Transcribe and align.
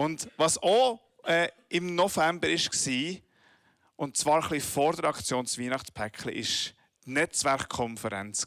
Und 0.00 0.30
was 0.38 0.56
auch 0.62 0.98
äh, 1.24 1.48
im 1.68 1.94
November 1.94 2.48
war, 2.48 3.20
und 3.96 4.16
zwar 4.16 4.42
ein 4.42 4.48
bisschen 4.48 4.72
vor 4.72 4.94
der 4.94 5.10
Aktion 5.10 5.44
des 5.44 5.58
Weihnachtspäckchen, 5.58 6.32
war 6.32 6.32
die 6.32 6.74
Netzwerkkonferenz. 7.04 8.46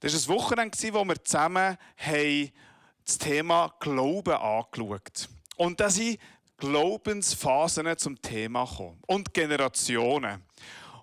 Das 0.00 0.28
war 0.28 0.34
ein 0.34 0.38
Wochenende, 0.38 0.92
wo 0.92 1.04
wir 1.06 1.24
zusammen 1.24 1.78
das 1.96 3.16
Thema 3.16 3.74
Glauben 3.80 4.34
angeschaut 4.34 5.00
haben. 5.22 5.40
Und 5.56 5.80
da 5.80 5.88
sind 5.88 6.20
Glaubensphasen 6.58 7.96
zum 7.96 8.20
Thema 8.20 8.66
gekommen. 8.66 8.98
Und 9.06 9.32
Generationen. 9.32 10.44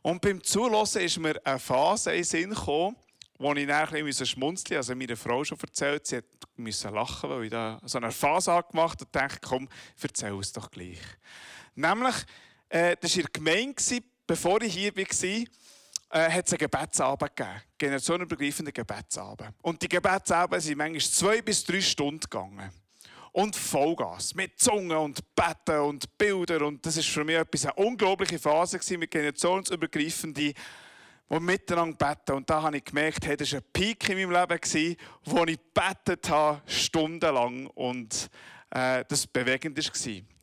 Und 0.04 0.22
beim 0.22 0.44
Zulassen 0.44 1.02
ist 1.02 1.18
mir 1.18 1.42
eine 1.44 1.58
Phase 1.58 2.12
in 2.12 2.18
den 2.18 2.24
Sinn 2.24 2.50
gekommen, 2.52 2.96
wo 3.38 3.54
ich 3.54 3.68
dann 3.68 3.94
ein 3.94 4.14
schmunzeln. 4.14 4.78
Also 4.78 4.96
meine 4.96 5.16
Frau 5.16 5.44
schon 5.44 5.60
erzählt, 5.60 6.08
sie 6.08 6.22
musste 6.56 6.90
lachen, 6.90 7.30
weil 7.30 7.46
ich 7.46 7.52
da 7.52 7.80
so 7.84 7.98
eine 7.98 8.12
Phase 8.12 8.52
habe 8.52 8.68
und 8.78 9.08
dachte, 9.12 9.40
komm, 9.42 9.68
erzähl 10.02 10.40
es 10.40 10.54
doch 10.54 10.72
gleich. 10.72 11.00
Nämlich, 11.76 12.16
äh, 12.70 12.96
das 13.00 13.12
war 13.12 13.18
in 13.18 13.24
der 13.24 13.32
Gemeinde, 13.34 14.04
bevor 14.26 14.62
ich 14.62 14.74
hier 14.74 14.96
war, 14.96 15.46
äh, 16.16 16.32
hat 16.32 16.48
es 16.48 16.54
einen 16.54 16.60
Gebetsabend 16.60 17.36
gegeben. 17.36 17.62
Generationenübergreifenden 17.78 18.74
Gebetsabend. 18.74 19.54
Und 19.62 19.82
die 19.82 19.90
Gebetsabende 19.90 20.62
sind 20.62 20.78
manchmal 20.78 21.02
zwei 21.02 21.42
bis 21.42 21.64
drei 21.64 21.82
Stunden 21.82 22.22
gegangen. 22.22 22.72
Und 23.34 23.56
Vollgas. 23.56 24.34
Mit 24.34 24.58
Zungen 24.58 24.96
und 24.96 25.36
Betten 25.36 25.82
und 25.82 26.18
Bildern. 26.18 26.64
Und 26.64 26.86
das 26.86 26.96
war 26.96 27.04
für 27.04 27.24
mich 27.26 27.36
etwas, 27.36 27.66
eine 27.66 27.74
unglaubliche 27.74 28.40
Phase 28.40 28.80
gewesen, 28.80 29.00
mit 29.00 29.12
generationsübergreifenden, 29.12 30.54
die 31.30 31.40
miteinander 31.40 31.96
beten. 31.96 32.38
Und 32.38 32.50
da 32.50 32.62
habe 32.62 32.78
ich 32.78 32.86
gemerkt, 32.86 33.26
hey, 33.26 33.38
das 33.38 33.52
war 33.52 33.60
ein 33.60 33.66
Peak 33.74 34.10
in 34.10 34.30
meinem 34.30 34.32
Leben, 34.32 34.98
wo 35.26 35.44
ich 35.46 35.60
gebetet 35.74 36.30
habe, 36.30 36.62
stundenlang. 36.66 37.68
Und 37.68 38.30
äh, 38.70 39.04
das 39.08 39.28
bewegend. 39.28 39.78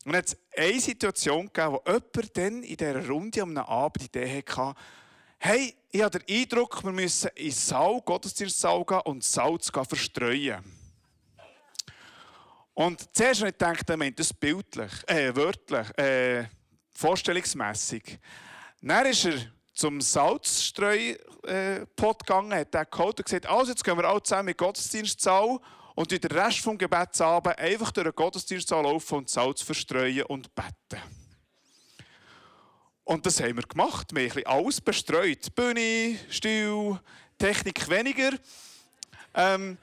Und 0.05 0.13
jetzt 0.13 0.37
eine 0.57 0.79
Situation 0.79 1.47
gegeben, 1.51 1.73
wo 1.73 1.81
jemand 1.85 2.37
dann 2.37 2.63
in 2.63 2.77
dieser 2.77 3.07
Runde 3.07 3.41
am 3.41 3.57
Abend 3.57 4.01
die 4.01 4.19
Idee 4.19 4.43
hatte, 4.47 4.75
hey, 5.39 5.75
ich 5.91 6.01
habe 6.01 6.19
den 6.19 6.41
Eindruck, 6.41 6.83
wir 6.83 6.91
müssen 6.91 7.29
in 7.35 7.51
Saal, 7.51 8.01
Gottesdienstsaal 8.01 8.83
gehen 8.85 9.01
und 9.05 9.23
Salz 9.23 9.69
verstreuen. 9.69 10.63
Und 12.73 13.15
zuerst 13.15 13.41
habe 13.41 13.49
ich 13.49 13.57
gedacht, 13.57 13.89
er 13.89 13.97
meint 13.97 14.19
das 14.19 14.33
bildlich, 14.33 14.91
äh, 15.07 15.35
wörtlich, 15.35 15.97
äh, 15.97 16.45
vorstellungsmässig. 16.91 18.19
Dann 18.81 19.05
ist 19.05 19.25
er 19.25 19.35
zum 19.73 20.01
Salzstreu-Pot 20.01 22.25
gegangen, 22.25 22.53
hat 22.53 22.73
den 22.73 22.85
geholt 22.89 23.19
und 23.19 23.25
gesagt, 23.25 23.45
also 23.47 23.71
jetzt 23.71 23.83
gehen 23.83 23.97
wir 23.97 24.05
alle 24.05 24.23
zusammen 24.23 24.47
in 24.49 24.53
den 24.53 24.57
Gottesdienstsaal 24.57 25.59
und 25.95 26.11
in 26.11 26.21
den 26.21 26.31
Rest 26.31 26.59
vom 26.59 26.77
Gebetsabend 26.77 27.57
einfach 27.57 27.91
durch 27.91 28.05
den 28.05 28.15
Gottesdienstsaal 28.15 28.83
laufen 28.83 29.19
und 29.19 29.29
Salz 29.29 29.61
verstreuen 29.61 30.23
und 30.23 30.53
beten. 30.55 31.01
Und 33.03 33.25
das 33.25 33.41
haben 33.41 33.57
wir 33.57 33.63
gemacht. 33.63 34.15
Wir 34.15 34.29
haben 34.29 34.45
alles 34.45 34.79
bestreut. 34.79 35.53
Bühne, 35.55 36.17
Stuhl, 36.29 36.99
Technik 37.37 37.89
weniger. 37.89 38.31
Ähm, 39.33 39.77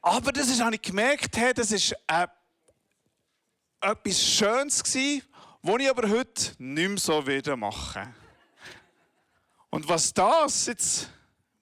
aber 0.00 0.32
das 0.32 0.48
ist, 0.48 0.60
habe 0.60 0.74
ich 0.74 0.82
gemerkt, 0.82 1.36
hey, 1.36 1.52
das 1.52 1.72
war 1.72 2.22
äh, 2.22 2.28
etwas 3.80 4.22
Schönes 4.22 4.84
gewesen, 4.84 5.22
was 5.62 5.80
ich 5.80 5.90
aber 5.90 6.08
heute 6.08 6.52
nicht 6.58 6.88
mehr 6.88 6.98
so 6.98 7.26
wieder 7.26 7.56
mache. 7.56 8.14
Und 9.74 9.88
was 9.88 10.12
das 10.12 10.66
jetzt 10.66 11.08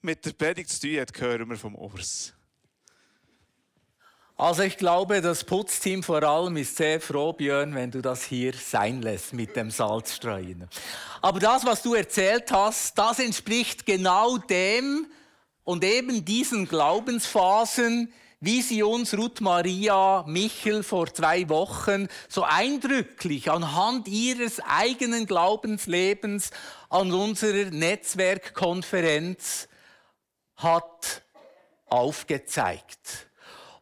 mit 0.03 0.27
der 0.27 0.33
Predigt 0.33 0.69
zu 0.69 0.80
tun 0.80 0.98
hat, 0.98 1.20
hören 1.20 1.48
wir 1.48 1.56
vom 1.56 1.77
Urs. 1.77 2.33
Also 4.36 4.64
ich 4.64 4.77
glaube, 4.77 5.20
das 5.20 5.44
Putzteam 5.44 6.02
vor 6.02 6.20
allem 6.25 6.56
ist 6.56 6.75
sehr 6.75 7.00
froh, 7.00 7.33
Björn, 7.33 7.72
wenn 7.77 7.92
du 7.92 8.02
das 8.02 8.25
hier 8.25 8.52
sein 8.52 9.00
lässt 9.00 9.33
mit 9.33 9.55
dem 9.55 9.70
Salzstreuen. 9.70 10.69
Aber 11.22 11.39
das, 11.39 11.64
was 11.64 11.83
du 11.83 11.94
erzählt 11.94 12.50
hast, 12.50 12.98
das 12.98 13.20
entspricht 13.20 13.86
genau 13.86 14.39
dem 14.39 15.07
und 15.63 15.84
eben 15.84 16.24
diesen 16.24 16.67
Glaubensphasen, 16.67 18.13
wie 18.40 18.62
sie 18.62 18.83
uns 18.83 19.17
Ruth 19.17 19.42
Maria 19.42 20.24
Michel 20.27 20.83
vor 20.83 21.12
zwei 21.12 21.46
Wochen 21.51 22.08
so 22.28 22.42
eindrücklich 22.42 23.51
anhand 23.51 24.08
ihres 24.08 24.61
eigenen 24.61 25.27
Glaubenslebens 25.27 26.51
an 26.89 27.12
unserer 27.12 27.70
Netzwerkkonferenz 27.70 29.68
hat 30.56 31.23
aufgezeigt. 31.86 33.27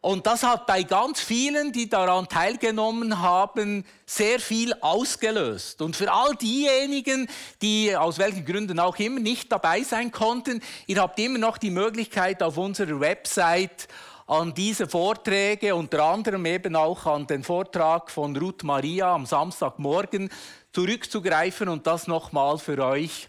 Und 0.01 0.27
das 0.27 0.43
hat 0.43 0.65
bei 0.65 0.83
ganz 0.83 1.19
vielen, 1.19 1.73
die 1.73 1.89
daran 1.89 2.29
teilgenommen 2.29 3.19
haben, 3.19 3.85
sehr 4.05 4.39
viel 4.39 4.73
ausgelöst. 4.79 5.81
Und 5.81 5.97
für 5.97 6.11
all 6.11 6.35
diejenigen, 6.35 7.29
die 7.61 7.95
aus 7.95 8.17
welchen 8.17 8.45
Gründen 8.45 8.79
auch 8.79 8.97
immer 8.97 9.19
nicht 9.19 9.51
dabei 9.51 9.83
sein 9.83 10.11
konnten, 10.11 10.61
ihr 10.87 11.01
habt 11.01 11.19
immer 11.19 11.37
noch 11.37 11.57
die 11.57 11.69
Möglichkeit 11.69 12.41
auf 12.41 12.57
unserer 12.57 13.01
Website 13.01 13.89
an 14.29 14.53
diese 14.53 14.87
Vorträge, 14.87 15.73
unter 15.73 16.03
anderem 16.03 16.45
eben 16.45 16.75
auch 16.75 17.07
an 17.07 17.25
den 17.25 17.43
Vortrag 17.43 18.11
von 18.11 18.37
Ruth 18.37 18.63
Maria 18.63 19.15
am 19.15 19.25
Samstagmorgen 19.25 20.29
zurückzugreifen 20.71 21.67
und 21.67 21.87
das 21.87 22.05
nochmal 22.05 22.59
für 22.59 22.77
euch 22.85 23.27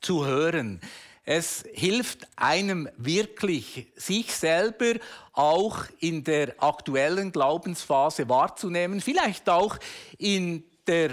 zu 0.00 0.24
hören. 0.24 0.80
Es 1.24 1.64
hilft 1.72 2.28
einem 2.36 2.88
wirklich, 2.96 3.88
sich 3.96 4.32
selber 4.32 5.00
auch 5.32 5.78
in 5.98 6.22
der 6.22 6.54
aktuellen 6.62 7.32
Glaubensphase 7.32 8.28
wahrzunehmen, 8.28 9.00
vielleicht 9.00 9.48
auch 9.48 9.78
in 10.16 10.62
der 10.86 11.10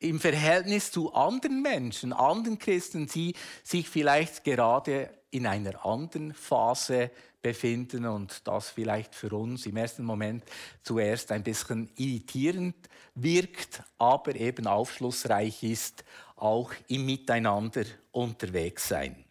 im 0.00 0.18
Verhältnis 0.18 0.90
zu 0.90 1.14
anderen 1.14 1.62
Menschen, 1.62 2.12
anderen 2.12 2.58
Christen, 2.58 3.06
die 3.06 3.36
sich 3.62 3.88
vielleicht 3.88 4.42
gerade 4.42 5.08
in 5.30 5.46
einer 5.46 5.86
anderen 5.86 6.34
Phase 6.34 7.12
befinden 7.42 8.06
und 8.06 8.46
das 8.46 8.70
vielleicht 8.70 9.14
für 9.14 9.32
uns 9.36 9.66
im 9.66 9.76
ersten 9.76 10.04
Moment 10.04 10.44
zuerst 10.82 11.32
ein 11.32 11.42
bisschen 11.42 11.90
irritierend 11.96 12.76
wirkt, 13.14 13.82
aber 13.98 14.34
eben 14.36 14.66
aufschlussreich 14.66 15.62
ist, 15.62 16.04
auch 16.36 16.72
im 16.88 17.04
Miteinander 17.04 17.84
unterwegs 18.12 18.88
sein. 18.88 19.24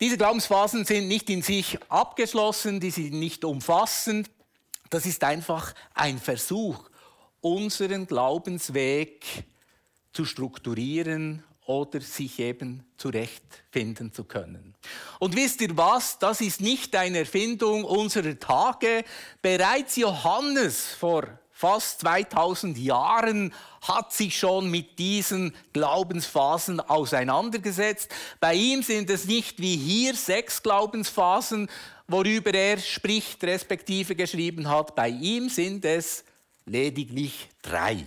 Diese 0.00 0.16
Glaubensphasen 0.16 0.84
sind 0.84 1.08
nicht 1.08 1.30
in 1.30 1.42
sich 1.42 1.78
abgeschlossen, 1.88 2.80
die 2.80 2.90
sind 2.90 3.14
nicht 3.14 3.44
umfassend. 3.44 4.30
Das 4.90 5.06
ist 5.06 5.24
einfach 5.24 5.74
ein 5.94 6.18
Versuch, 6.18 6.90
unseren 7.40 8.06
Glaubensweg 8.06 9.24
zu 10.12 10.24
strukturieren 10.24 11.42
oder 11.66 12.00
sich 12.00 12.38
eben 12.38 12.84
zurechtfinden 12.96 14.12
zu 14.12 14.24
können. 14.24 14.74
Und 15.18 15.34
wisst 15.34 15.60
ihr 15.60 15.76
was? 15.76 16.18
Das 16.18 16.40
ist 16.40 16.60
nicht 16.60 16.94
eine 16.94 17.18
Erfindung 17.18 17.84
unserer 17.84 18.38
Tage. 18.38 19.04
Bereits 19.40 19.96
Johannes 19.96 20.94
vor 20.94 21.38
fast 21.50 22.00
2000 22.00 22.76
Jahren 22.76 23.54
hat 23.80 24.12
sich 24.12 24.38
schon 24.38 24.70
mit 24.70 24.98
diesen 24.98 25.54
Glaubensphasen 25.72 26.80
auseinandergesetzt. 26.80 28.10
Bei 28.40 28.54
ihm 28.54 28.82
sind 28.82 29.08
es 29.08 29.24
nicht 29.24 29.60
wie 29.60 29.76
hier 29.76 30.14
sechs 30.14 30.62
Glaubensphasen, 30.62 31.70
worüber 32.08 32.52
er 32.52 32.78
spricht, 32.78 33.42
respektive 33.44 34.14
geschrieben 34.16 34.68
hat. 34.68 34.94
Bei 34.94 35.08
ihm 35.08 35.48
sind 35.48 35.84
es 35.84 36.24
lediglich 36.66 37.48
drei. 37.62 38.06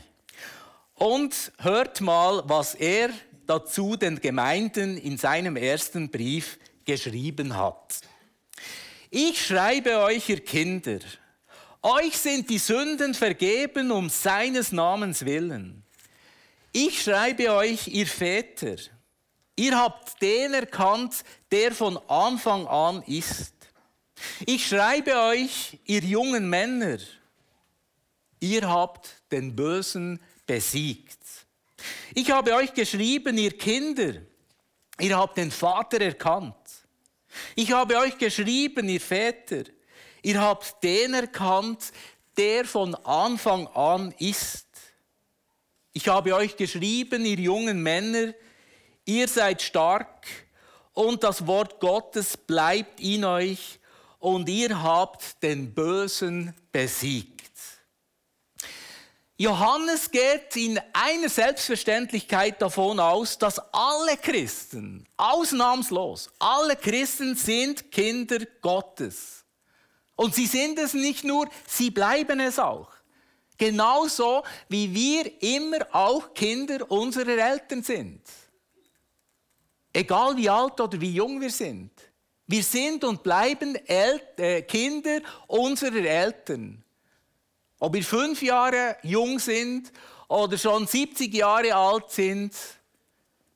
Und 0.96 1.52
hört 1.60 2.02
mal, 2.02 2.44
was 2.48 2.74
er 2.74 3.10
dazu 3.48 3.96
den 3.96 4.20
Gemeinden 4.20 4.98
in 4.98 5.18
seinem 5.18 5.56
ersten 5.56 6.10
Brief 6.10 6.60
geschrieben 6.86 7.56
hat. 7.56 8.02
Ich 9.10 9.46
schreibe 9.46 10.00
euch, 10.00 10.30
ihr 10.30 10.44
Kinder, 10.44 11.00
euch 11.82 12.18
sind 12.18 12.50
die 12.50 12.58
Sünden 12.58 13.14
vergeben 13.14 13.92
um 13.92 14.10
seines 14.10 14.72
Namens 14.72 15.26
willen. 15.26 15.84
Ich 16.74 17.02
schreibe 17.02 17.52
euch, 17.54 17.88
ihr 17.88 18.08
Väter, 18.08 18.76
ihr 19.56 19.78
habt 19.78 20.22
den 20.22 20.54
erkannt, 20.54 21.24
der 21.52 21.72
von 21.72 21.98
Anfang 22.10 22.68
an 22.68 23.02
ist. 23.04 23.54
Ich 24.46 24.68
schreibe 24.68 25.16
euch, 25.16 25.80
ihr 25.86 26.02
jungen 26.02 26.50
Männer, 26.50 26.98
ihr 28.40 28.68
habt 28.68 29.10
den 29.32 29.56
Bösen 29.56 30.20
besiegt. 30.46 31.17
Ich 32.14 32.32
habe 32.32 32.54
euch 32.56 32.74
geschrieben, 32.74 33.38
ihr 33.38 33.58
Kinder, 33.58 34.14
ihr 35.00 35.18
habt 35.18 35.38
den 35.38 35.52
Vater 35.52 36.02
erkannt. 36.02 36.56
Ich 37.56 37.72
habe 37.72 37.98
euch 37.98 38.18
geschrieben, 38.18 38.90
ihr 38.90 39.02
Väter, 39.02 39.64
ihr 40.22 40.42
habt 40.42 40.84
den 40.84 41.14
erkannt, 41.14 41.92
der 42.38 42.66
von 42.66 42.96
Anfang 42.96 43.68
an 43.68 44.14
ist. 44.20 44.68
Ich 45.94 46.08
habe 46.08 46.36
euch 46.36 46.56
geschrieben, 46.56 47.26
ihr 47.26 47.40
jungen 47.40 47.82
Männer, 47.82 48.34
ihr 49.06 49.28
seid 49.28 49.62
stark 49.62 50.28
und 50.94 51.24
das 51.24 51.46
Wort 51.48 51.80
Gottes 51.80 52.38
bleibt 52.38 53.00
in 53.00 53.26
euch 53.26 53.80
und 54.20 54.50
ihr 54.50 54.82
habt 54.82 55.42
den 55.44 55.74
Bösen 55.74 56.54
besiegt. 56.72 57.37
Johannes 59.40 60.10
geht 60.10 60.56
in 60.56 60.80
einer 60.94 61.30
Selbstverständlichkeit 61.30 62.60
davon 62.60 63.00
aus, 63.00 63.38
dass 63.38 63.60
alle 63.72 64.18
Christen, 64.18 65.06
ausnahmslos, 65.16 66.32
alle 66.40 66.76
Christen 66.76 67.36
sind 67.36 67.92
Kinder 67.92 68.40
Gottes. 68.62 69.46
Und 70.16 70.34
sie 70.34 70.48
sind 70.48 70.80
es 70.80 70.96
nicht 70.96 71.24
nur, 71.24 71.48
sie 71.68 71.92
bleiben 71.92 72.40
es 72.40 72.58
auch. 72.58 72.90
Genauso 73.60 74.44
wie 74.70 74.92
wir 74.94 75.42
immer 75.44 75.86
auch 75.92 76.34
Kinder 76.34 76.90
unserer 76.90 77.38
Eltern 77.38 77.84
sind. 77.84 78.22
Egal 79.94 80.36
wie 80.36 80.50
alt 80.50 80.82
oder 80.82 81.00
wie 81.00 81.14
jung 81.14 81.40
wir 81.40 81.52
sind. 81.52 81.92
Wir 82.48 82.64
sind 82.64 83.04
und 83.04 83.22
bleiben 83.22 83.76
El 83.88 84.20
äh, 84.38 84.64
Kinder 84.64 85.20
unserer 85.48 86.06
Eltern. 86.06 86.84
Ob 87.80 87.94
wir 87.94 88.04
fünf 88.04 88.42
Jahre 88.42 88.98
jung 89.04 89.40
sind 89.40 89.92
oder 90.28 90.58
schon 90.58 90.88
70 90.88 91.34
Jahre 91.34 91.76
alt 91.76 92.10
sind, 92.12 92.54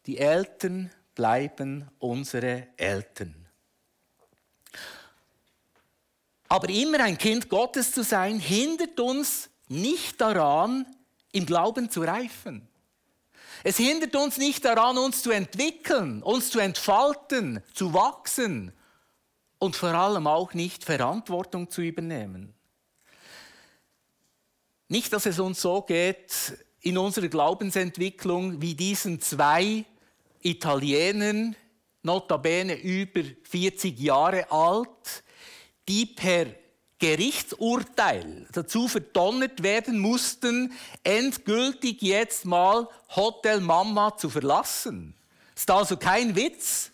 die 0.06 0.18
Eltern 0.18 0.92
bleiben 1.16 1.90
unsere 2.00 2.68
Eltern. 2.78 3.36
Aber 6.48 6.70
immer 6.70 7.00
ein 7.00 7.18
Kind 7.18 7.50
Gottes 7.50 7.92
zu 7.94 8.04
sein, 8.04 8.40
hindert 8.40 9.00
uns 9.00 9.50
nicht 9.70 10.20
daran, 10.20 10.86
im 11.32 11.46
Glauben 11.46 11.90
zu 11.90 12.02
reifen. 12.02 12.68
Es 13.64 13.78
hindert 13.78 14.16
uns 14.16 14.38
nicht 14.38 14.66
daran, 14.66 14.98
uns 14.98 15.22
zu 15.22 15.32
entwickeln, 15.32 16.22
uns 16.24 16.50
zu 16.50 16.60
entfalten, 16.60 17.62
zu 17.74 17.94
wachsen 17.94 18.74
und 19.60 19.76
vor 19.76 19.90
allem 19.94 20.28
auch 20.28 20.54
nicht 20.54 20.84
Verantwortung 20.84 21.70
zu 21.70 21.82
übernehmen. 21.82 22.54
Nicht, 24.92 25.14
dass 25.14 25.26
es 25.26 25.40
uns 25.40 25.62
so 25.62 25.84
geht 25.84 26.58
in 26.82 26.98
unserer 26.98 27.30
Glaubensentwicklung 27.30 28.62
wie 28.62 28.76
diesen 28.76 29.22
zwei 29.22 29.86
Italienern, 30.42 31.56
notabene 32.04 32.74
über 32.74 33.22
40 33.44 33.98
Jahre 33.98 34.52
alt, 34.52 35.24
die 35.88 36.06
per 36.06 36.48
Gerichtsurteil 37.00 38.50
dazu 38.52 38.90
verdonnert 38.90 39.64
werden 39.64 39.98
mussten, 39.98 40.74
endgültig 41.04 42.02
jetzt 42.02 42.44
mal 42.44 42.90
Hotel 43.16 43.62
Mama 43.62 44.18
zu 44.18 44.30
verlassen. 44.30 45.16
Ist 45.56 45.72
also 45.72 45.96
kein 45.96 46.36
Witz, 46.36 46.92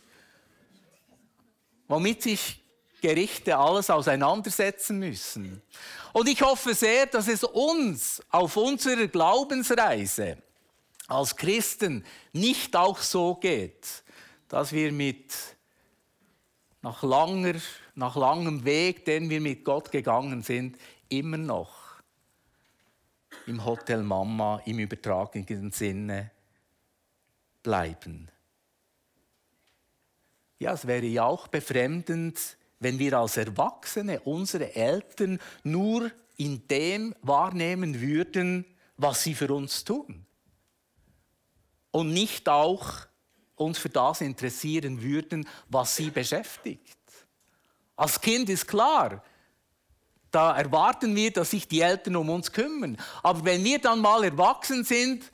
womit 1.88 2.22
sich 2.22 2.62
Gerichte 3.02 3.58
alles 3.58 3.90
auseinandersetzen 3.90 5.00
müssen. 5.00 5.62
Und 6.14 6.28
ich 6.28 6.42
hoffe 6.42 6.74
sehr, 6.74 7.06
dass 7.06 7.28
es 7.28 7.44
uns 7.44 8.22
auf 8.30 8.58
unserer 8.58 9.08
Glaubensreise 9.08 10.38
als 11.08 11.36
Christen 11.36 12.04
nicht 12.34 12.76
auch 12.76 13.00
so 13.00 13.36
geht, 13.36 14.04
dass 14.48 14.72
wir 14.72 14.92
mit 14.92 15.34
nach, 16.82 17.04
langer, 17.04 17.56
nach 17.96 18.16
langem 18.16 18.64
Weg, 18.66 19.06
den 19.06 19.30
wir 19.30 19.42
mit 19.42 19.64
Gott 19.64 19.92
gegangen 19.92 20.42
sind, 20.42 20.78
immer 21.10 21.38
noch 21.38 21.88
im 23.46 23.64
Hotel 23.64 24.04
Mama 24.04 24.62
im 24.66 24.80
übertragenen 24.80 25.72
Sinne 25.72 26.32
bleiben. 27.64 28.30
Ja, 30.60 30.74
es 30.74 30.88
wäre 30.88 31.06
ja 31.06 31.24
auch 31.26 31.48
befremdend, 31.48 32.57
wenn 32.80 33.00
wir 33.00 33.18
als 33.18 33.38
Erwachsene 33.38 34.20
unsere 34.22 34.76
Eltern 34.76 35.40
nur 35.64 36.12
in 36.38 36.68
dem 36.68 37.16
wahrnehmen 37.22 38.00
würden, 38.00 38.66
was 38.98 39.24
sie 39.24 39.34
für 39.34 39.54
uns 39.54 39.84
tun. 39.84 40.26
Und 41.92 42.14
nicht 42.14 42.48
auch 42.48 43.08
uns 43.56 43.78
für 43.80 43.90
das 43.90 44.22
interessieren 44.22 45.02
würden, 45.02 45.48
was 45.68 45.96
sie 45.96 46.12
beschäftigt. 46.12 46.98
Als 47.96 48.22
Kind 48.22 48.50
ist 48.50 48.68
klar, 48.68 49.24
da 50.30 50.56
erwarten 50.56 51.16
wir, 51.16 51.32
dass 51.32 51.52
sich 51.52 51.68
die 51.68 51.82
Eltern 51.82 52.16
um 52.16 52.30
uns 52.30 52.52
kümmern. 52.52 52.98
Aber 53.24 53.44
wenn 53.46 53.64
wir 53.64 53.80
dann 53.80 54.00
mal 54.00 54.24
erwachsen 54.24 54.84
sind, 54.84 55.32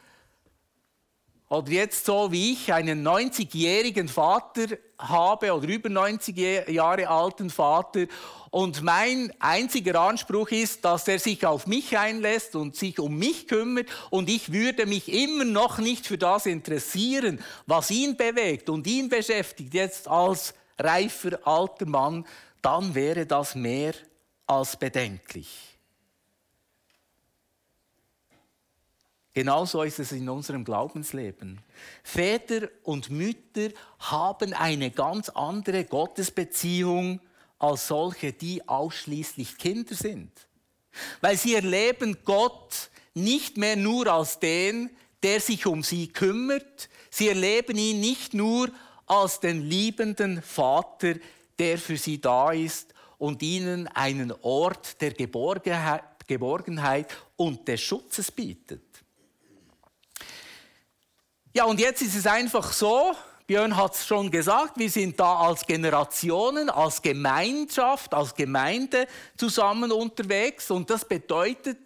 oder 1.53 1.71
jetzt 1.71 2.05
so 2.05 2.31
wie 2.31 2.53
ich 2.53 2.73
einen 2.73 3.07
90-jährigen 3.07 4.07
Vater 4.07 4.75
habe 4.97 5.53
oder 5.53 5.67
über 5.67 5.88
90 5.88 6.67
Jahre 6.69 7.07
alten 7.07 7.51
Vater 7.51 8.07
und 8.50 8.81
mein 8.81 9.31
einziger 9.39 10.01
Anspruch 10.01 10.50
ist, 10.50 10.83
dass 10.83 11.07
er 11.07 11.19
sich 11.19 11.45
auf 11.45 11.67
mich 11.67 11.95
einlässt 11.95 12.55
und 12.55 12.75
sich 12.75 13.00
um 13.00 13.17
mich 13.17 13.47
kümmert 13.47 13.88
und 14.09 14.31
ich 14.31 14.51
würde 14.51 14.88
mich 14.88 15.13
immer 15.13 15.45
noch 15.45 15.77
nicht 15.77 16.07
für 16.07 16.17
das 16.17 16.47
interessieren, 16.47 17.39
was 17.67 17.91
ihn 17.91 18.17
bewegt 18.17 18.67
und 18.69 18.88
ihn 18.88 19.07
beschäftigt 19.07 19.75
jetzt 19.75 20.07
als 20.07 20.56
reifer 20.79 21.38
alter 21.45 21.85
Mann, 21.85 22.25
dann 22.63 22.95
wäre 22.95 23.27
das 23.27 23.53
mehr 23.53 23.94
als 24.47 24.75
bedenklich. 24.75 25.72
Genauso 29.33 29.81
ist 29.81 30.00
es 30.00 30.12
in 30.12 30.30
unserem 30.30 30.63
Glaubensleben. 30.63 31.59
Väter 32.03 32.69
und 32.83 33.09
Mütter 33.09 33.69
haben 34.00 34.53
eine 34.53 34.91
ganz 34.91 35.30
andere 35.30 35.85
Gottesbeziehung 35.85 37.19
als 37.57 37.88
solche, 37.88 38.31
die 38.31 38.68
ausschließlich 38.68 39.57
Kinder 39.57 39.95
sind. 39.95 40.31
Weil 41.21 41.38
sie 41.38 41.56
erleben 41.56 42.18
Gott 42.24 42.91
nicht 43.15 43.57
mehr 43.57 43.75
nur 43.75 44.06
als 44.07 44.38
den, 44.39 44.91
der 45.24 45.39
sich 45.39 45.65
um 45.65 45.81
sie 45.81 46.09
kümmert. 46.09 46.89
Sie 47.09 47.30
erleben 47.30 47.77
ihn 47.77 48.01
nicht 48.01 48.35
nur 48.35 48.69
als 49.07 49.39
den 49.39 49.68
liebenden 49.68 50.44
Vater, 50.44 51.15
der 51.57 51.80
für 51.80 51.97
sie 51.97 52.21
da 52.21 52.51
ist 52.51 52.94
und 53.18 53.41
ihnen 53.41 53.88
einen 53.88 54.31
Ort 54.41 55.01
der 55.01 55.12
Geborgenheit 55.13 57.07
und 57.35 57.68
des 57.68 57.81
Schutzes 57.81 58.31
bietet. 58.31 58.93
Ja, 61.55 61.65
und 61.65 61.79
jetzt 61.79 62.01
ist 62.01 62.15
es 62.15 62.25
einfach 62.25 62.73
so, 62.73 63.13
Björn 63.45 63.75
hat 63.77 63.94
es 63.94 64.07
schon 64.07 64.31
gesagt, 64.31 64.79
wir 64.79 64.89
sind 64.89 65.19
da 65.19 65.35
als 65.35 65.67
Generationen, 65.67 66.67
als 66.67 67.00
Gemeinschaft, 67.00 68.11
als 68.15 68.33
Gemeinde 68.33 69.05
zusammen 69.38 69.91
unterwegs. 69.91 70.71
Und 70.71 70.89
das 70.89 71.05
bedeutet 71.07 71.77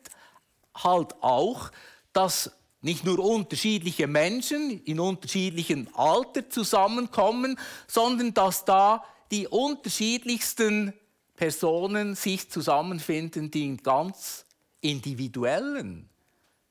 halt 0.73 1.21
auch, 1.21 1.69
dass 2.13 2.49
nicht 2.79 3.03
nur 3.03 3.19
unterschiedliche 3.19 4.07
Menschen 4.07 4.81
in 4.85 5.01
unterschiedlichem 5.01 5.89
Alter 5.95 6.49
zusammenkommen, 6.49 7.59
sondern 7.87 8.33
dass 8.33 8.63
da 8.63 9.03
die 9.31 9.49
unterschiedlichsten 9.49 10.93
Personen 11.35 12.15
sich 12.15 12.49
zusammenfinden, 12.49 13.51
die 13.51 13.65
in 13.65 13.77
ganz 13.77 14.45
individuellen, 14.79 16.07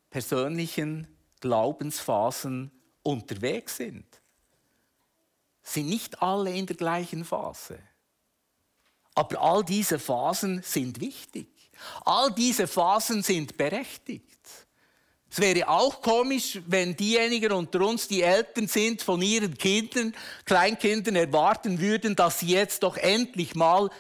persönlichen 0.09 1.09
Glaubensphasen 1.41 2.71
unterwegs 3.07 3.77
sind, 3.77 4.05
sind 5.63 5.89
nicht 5.89 6.21
alle 6.23 6.53
in 6.53 6.67
der 6.67 6.77
gleichen 6.77 7.25
Phase. 7.25 7.79
Aber 9.15 9.41
all 9.41 9.65
diese 9.65 9.99
Phasen 9.99 10.63
sind 10.63 11.01
wichtig. 11.01 11.49
All 12.05 12.33
diese 12.33 12.67
Phasen 12.67 13.23
sind 13.23 13.57
berechtigt. 13.57 14.27
Es 15.31 15.41
wäre 15.41 15.69
auch 15.69 16.01
komisch, 16.03 16.61
wenn 16.67 16.97
diejenigen 16.97 17.53
unter 17.53 17.81
uns, 17.81 18.09
die 18.09 18.23
Eltern 18.23 18.69
sind 18.69 19.03
von 19.03 19.21
ihren 19.23 19.57
Kindern, 19.57 20.15
Kleinkindern, 20.45 21.17
erwarten 21.17 21.81
würden, 21.81 22.15
dass 22.15 22.41
sie 22.41 22.49
jetzt 22.49 22.83
doch 22.83 22.97
endlich 22.97 23.55
mal 23.55 23.91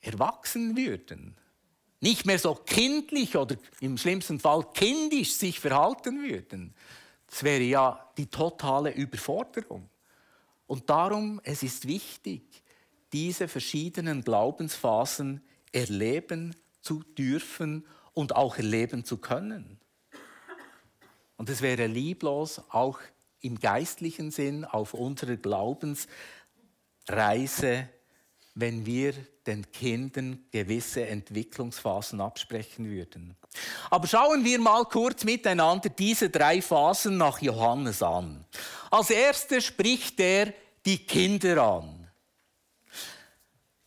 erwachsen 0.00 0.76
würden 0.76 1.36
nicht 2.02 2.26
mehr 2.26 2.38
so 2.38 2.54
kindlich 2.54 3.36
oder 3.36 3.56
im 3.80 3.96
schlimmsten 3.96 4.38
Fall 4.40 4.66
kindisch 4.74 5.32
sich 5.34 5.60
verhalten 5.60 6.24
würden. 6.24 6.74
Das 7.28 7.44
wäre 7.44 7.62
ja 7.62 8.10
die 8.18 8.26
totale 8.26 8.92
Überforderung. 8.92 9.88
Und 10.66 10.90
darum, 10.90 11.40
es 11.44 11.62
ist 11.62 11.86
wichtig, 11.86 12.42
diese 13.12 13.46
verschiedenen 13.46 14.24
Glaubensphasen 14.24 15.42
erleben 15.70 16.56
zu 16.80 17.04
dürfen 17.04 17.86
und 18.14 18.34
auch 18.34 18.56
erleben 18.56 19.04
zu 19.04 19.18
können. 19.18 19.78
Und 21.36 21.50
es 21.50 21.62
wäre 21.62 21.86
lieblos, 21.86 22.60
auch 22.70 22.98
im 23.40 23.60
geistlichen 23.60 24.32
Sinn 24.32 24.64
auf 24.64 24.92
unserer 24.92 25.36
Glaubensreise 25.36 27.88
wenn 28.54 28.84
wir 28.84 29.14
den 29.46 29.70
Kindern 29.72 30.44
gewisse 30.50 31.06
Entwicklungsphasen 31.06 32.20
absprechen 32.20 32.88
würden. 32.88 33.36
Aber 33.90 34.06
schauen 34.06 34.44
wir 34.44 34.60
mal 34.60 34.84
kurz 34.84 35.24
miteinander 35.24 35.88
diese 35.88 36.30
drei 36.30 36.62
Phasen 36.62 37.16
nach 37.16 37.40
Johannes 37.40 38.02
an. 38.02 38.44
Als 38.90 39.10
erstes 39.10 39.64
spricht 39.64 40.20
er 40.20 40.52
die 40.84 40.98
Kinder 40.98 41.62
an. 41.62 41.98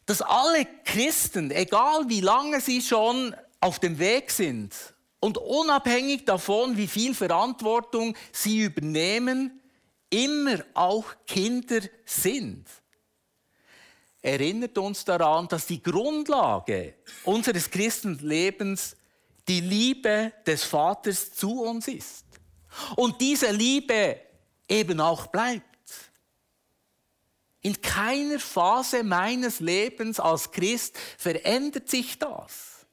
dass 0.06 0.22
alle 0.22 0.66
Christen, 0.84 1.52
egal 1.52 2.08
wie 2.08 2.22
lange 2.22 2.62
sie 2.62 2.82
schon 2.82 3.36
auf 3.60 3.80
dem 3.80 3.98
Weg 3.98 4.30
sind 4.30 4.74
und 5.20 5.38
unabhängig 5.38 6.26
davon, 6.26 6.78
wie 6.78 6.88
viel 6.88 7.16
Verantwortung 7.16 8.16
sie 8.32 8.60
übernehmen, 8.60 9.60
immer 10.12 10.64
auch 10.76 11.06
Kinder 11.26 11.82
sind. 12.06 12.68
Erinnert 14.26 14.76
uns 14.80 15.06
daran, 15.06 15.48
dass 15.48 15.68
die 15.68 15.84
Grundlage 15.84 16.96
unseres 17.26 17.70
Christenlebens 17.70 18.96
die 19.48 19.60
Liebe 19.60 20.34
des 20.48 20.64
Vaters 20.64 21.32
zu 21.32 21.62
uns 21.62 21.88
ist. 21.88 22.26
Und 22.96 23.22
diese 23.22 23.52
Liebe 23.52 24.20
eben 24.68 25.00
auch 25.00 25.28
bleibt. 25.28 25.64
In 27.62 27.80
keiner 27.80 28.40
Phase 28.40 29.04
meines 29.04 29.60
Lebens 29.60 30.20
als 30.20 30.52
Christ 30.52 30.98
verändert 31.20 31.88
sich 31.88 32.18
das. 32.18 32.88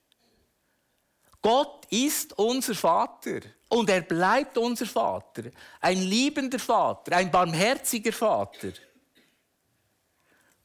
Gott 1.41 1.87
ist 1.89 2.39
unser 2.39 2.75
Vater 2.75 3.41
und 3.71 3.89
er 3.89 4.03
bleibt 4.03 4.59
unser 4.59 4.85
Vater, 4.85 5.45
ein 5.81 5.97
liebender 5.97 6.59
Vater, 6.59 7.17
ein 7.17 7.31
barmherziger 7.31 8.13
Vater. 8.13 8.73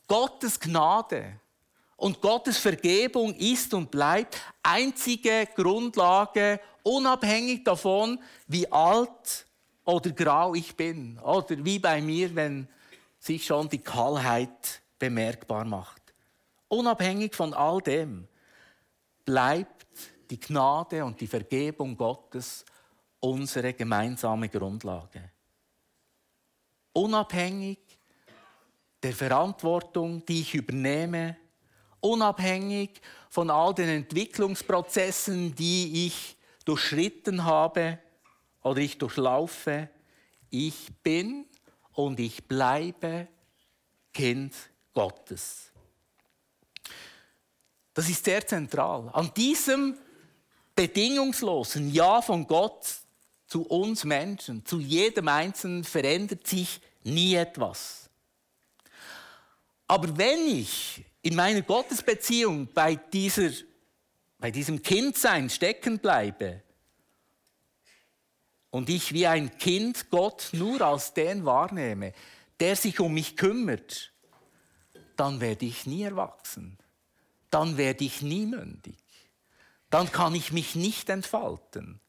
Gottes 0.07 0.59
Gnade 0.59 1.39
und 1.97 2.21
Gottes 2.21 2.57
Vergebung 2.57 3.33
ist 3.35 3.73
und 3.73 3.91
bleibt 3.91 4.39
einzige 4.63 5.47
Grundlage, 5.55 6.59
unabhängig 6.83 7.63
davon, 7.63 8.19
wie 8.47 8.71
alt 8.71 9.45
oder 9.83 10.11
grau 10.11 10.53
ich 10.53 10.75
bin. 10.75 11.17
Oder 11.19 11.63
wie 11.63 11.79
bei 11.79 12.01
mir, 12.01 12.33
wenn 12.35 12.67
sich 13.19 13.45
schon 13.45 13.67
die 13.69 13.79
Kahlheit 13.79 14.81
bemerkbar 14.99 15.65
macht. 15.65 16.01
Unabhängig 16.67 17.35
von 17.35 17.53
all 17.53 17.81
dem 17.81 18.27
bleibt 19.25 19.85
die 20.29 20.39
Gnade 20.39 21.03
und 21.03 21.19
die 21.19 21.27
Vergebung 21.27 21.95
Gottes 21.95 22.65
unsere 23.19 23.73
gemeinsame 23.73 24.49
Grundlage. 24.49 25.31
Unabhängig 26.93 27.79
der 29.07 29.15
Verantwortung, 29.15 30.25
die 30.25 30.41
ich 30.41 30.53
übernehme, 30.53 31.37
unabhängig 32.01 32.99
von 33.29 33.49
all 33.49 33.73
den 33.73 33.87
Entwicklungsprozessen, 33.87 35.55
die 35.55 36.07
ich 36.07 36.35
durchschritten 36.65 37.45
habe 37.45 37.99
oder 38.63 38.81
ich 38.81 38.97
durchlaufe, 38.97 39.89
ich 40.49 40.89
bin 41.03 41.45
und 41.93 42.19
ich 42.19 42.43
bleibe 42.49 43.29
Kind 44.13 44.53
Gottes. 44.93 45.71
Das 47.93 48.09
ist 48.09 48.25
sehr 48.25 48.45
zentral. 48.45 49.09
An 49.13 49.31
diesem 49.37 49.97
bedingungslosen 50.75 51.93
Ja 51.93 52.21
von 52.21 52.45
Gott 52.45 52.85
zu 53.45 53.61
uns 53.67 54.03
Menschen, 54.03 54.65
zu 54.65 54.81
jedem 54.81 55.29
Einzelnen 55.29 55.85
verändert 55.85 56.45
sich 56.45 56.81
nie 57.03 57.35
etwas. 57.35 58.06
Aber 59.87 60.17
wenn 60.17 60.47
ich 60.47 61.05
in 61.21 61.35
meiner 61.35 61.61
Gottesbeziehung 61.61 62.67
bei, 62.73 62.95
dieser, 62.95 63.51
bei 64.37 64.51
diesem 64.51 64.81
Kindsein 64.81 65.49
stecken 65.49 65.99
bleibe 65.99 66.61
und 68.69 68.89
ich 68.89 69.13
wie 69.13 69.27
ein 69.27 69.57
Kind 69.57 70.09
Gott 70.09 70.49
nur 70.51 70.81
als 70.81 71.13
den 71.13 71.45
wahrnehme, 71.45 72.13
der 72.59 72.75
sich 72.75 72.99
um 72.99 73.13
mich 73.13 73.37
kümmert, 73.37 74.11
dann 75.15 75.41
werde 75.41 75.65
ich 75.65 75.85
nie 75.85 76.03
erwachsen. 76.03 76.77
Dann 77.49 77.77
werde 77.77 78.03
ich 78.03 78.21
nie 78.21 78.45
mündig. 78.45 78.97
Dann 79.89 80.11
kann 80.11 80.35
ich 80.35 80.51
mich 80.51 80.75
nicht 80.75 81.09
entfalten. 81.09 82.01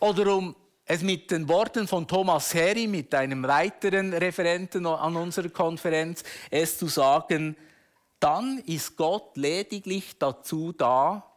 Oder 0.00 0.34
um 0.34 0.56
es 0.84 1.02
mit 1.02 1.30
den 1.30 1.48
Worten 1.48 1.86
von 1.86 2.06
Thomas 2.06 2.54
Harry, 2.54 2.86
mit 2.86 3.14
einem 3.14 3.44
weiteren 3.44 4.12
Referenten 4.12 4.86
an 4.86 5.16
unserer 5.16 5.48
Konferenz, 5.48 6.22
es 6.50 6.78
zu 6.78 6.88
sagen, 6.88 7.56
dann 8.18 8.58
ist 8.66 8.96
Gott 8.96 9.36
lediglich 9.36 10.18
dazu 10.18 10.72
da, 10.72 11.28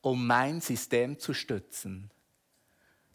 um 0.00 0.26
mein 0.26 0.60
System 0.60 1.18
zu 1.18 1.32
stützen. 1.32 2.10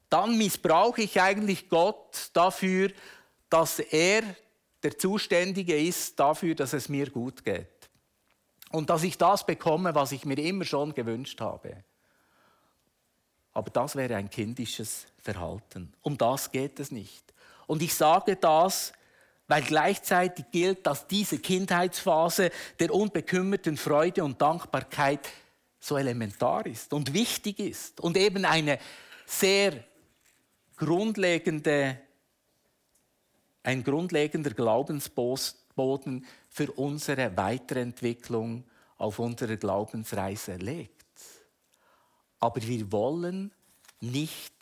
Dann 0.09 0.37
missbrauche 0.37 1.03
ich 1.03 1.21
eigentlich 1.21 1.69
Gott 1.69 2.31
dafür, 2.33 2.91
dass 3.49 3.79
er 3.79 4.23
der 4.81 4.97
Zuständige 4.97 5.77
ist 5.77 6.19
dafür, 6.19 6.55
dass 6.55 6.73
es 6.73 6.89
mir 6.89 7.09
gut 7.09 7.43
geht. 7.43 7.89
Und 8.71 8.89
dass 8.89 9.03
ich 9.03 9.17
das 9.17 9.45
bekomme, 9.45 9.93
was 9.93 10.11
ich 10.11 10.25
mir 10.25 10.37
immer 10.39 10.63
schon 10.63 10.93
gewünscht 10.93 11.41
habe. 11.41 11.83
Aber 13.59 13.71
das 13.71 13.97
wäre 13.97 14.15
ein 14.15 14.29
kindisches 14.29 15.05
Verhalten. 15.17 15.91
Um 16.01 16.17
das 16.17 16.49
geht 16.49 16.79
es 16.79 16.91
nicht. 16.91 17.25
Und 17.67 17.81
ich 17.81 17.93
sage 17.93 18.37
das, 18.37 18.93
weil 19.49 19.63
gleichzeitig 19.63 20.45
gilt, 20.49 20.87
dass 20.87 21.07
diese 21.07 21.39
Kindheitsphase 21.39 22.51
der 22.79 22.93
unbekümmerten 22.93 23.75
Freude 23.75 24.23
und 24.23 24.41
Dankbarkeit 24.41 25.27
so 25.77 25.97
elementar 25.97 26.67
ist 26.67 26.93
und 26.93 27.13
wichtig 27.13 27.59
ist 27.59 27.99
und 27.99 28.15
eben 28.15 28.45
eine 28.45 28.79
sehr 29.25 29.83
grundlegende, 30.77 31.99
ein 33.63 33.83
grundlegender 33.83 34.51
Glaubensboden 34.51 36.25
für 36.47 36.71
unsere 36.71 37.35
Weiterentwicklung 37.35 38.63
auf 38.97 39.19
unserer 39.19 39.57
Glaubensreise 39.57 40.55
legt. 40.55 40.98
Aber 42.39 42.61
wir 42.61 42.91
wollen 42.91 43.51
nicht 43.99 44.53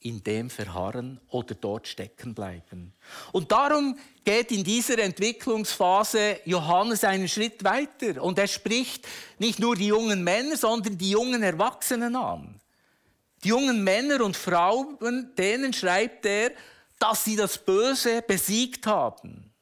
in 0.00 0.22
dem 0.22 0.50
verharren 0.50 1.20
oder 1.30 1.54
dort 1.54 1.88
stecken 1.88 2.34
bleiben. 2.34 2.94
Und 3.32 3.50
darum 3.50 3.98
geht 4.24 4.52
in 4.52 4.62
dieser 4.62 4.98
Entwicklungsphase 4.98 6.40
Johannes 6.44 7.02
einen 7.02 7.28
Schritt 7.28 7.64
weiter 7.64 8.22
und 8.22 8.38
er 8.38 8.46
spricht 8.46 9.06
nicht 9.38 9.58
nur 9.58 9.74
die 9.74 9.88
jungen 9.88 10.22
Männer, 10.22 10.56
sondern 10.56 10.96
die 10.96 11.10
jungen 11.10 11.42
Erwachsenen 11.42 12.14
an. 12.14 12.60
Die 13.42 13.48
jungen 13.48 13.82
Männer 13.82 14.22
und 14.24 14.36
Frauen, 14.36 15.34
denen 15.36 15.72
schreibt 15.72 16.24
er, 16.26 16.52
dass 16.98 17.24
sie 17.24 17.36
das 17.36 17.58
Böse 17.58 18.22
besiegt 18.22 18.86
haben. 18.86 19.52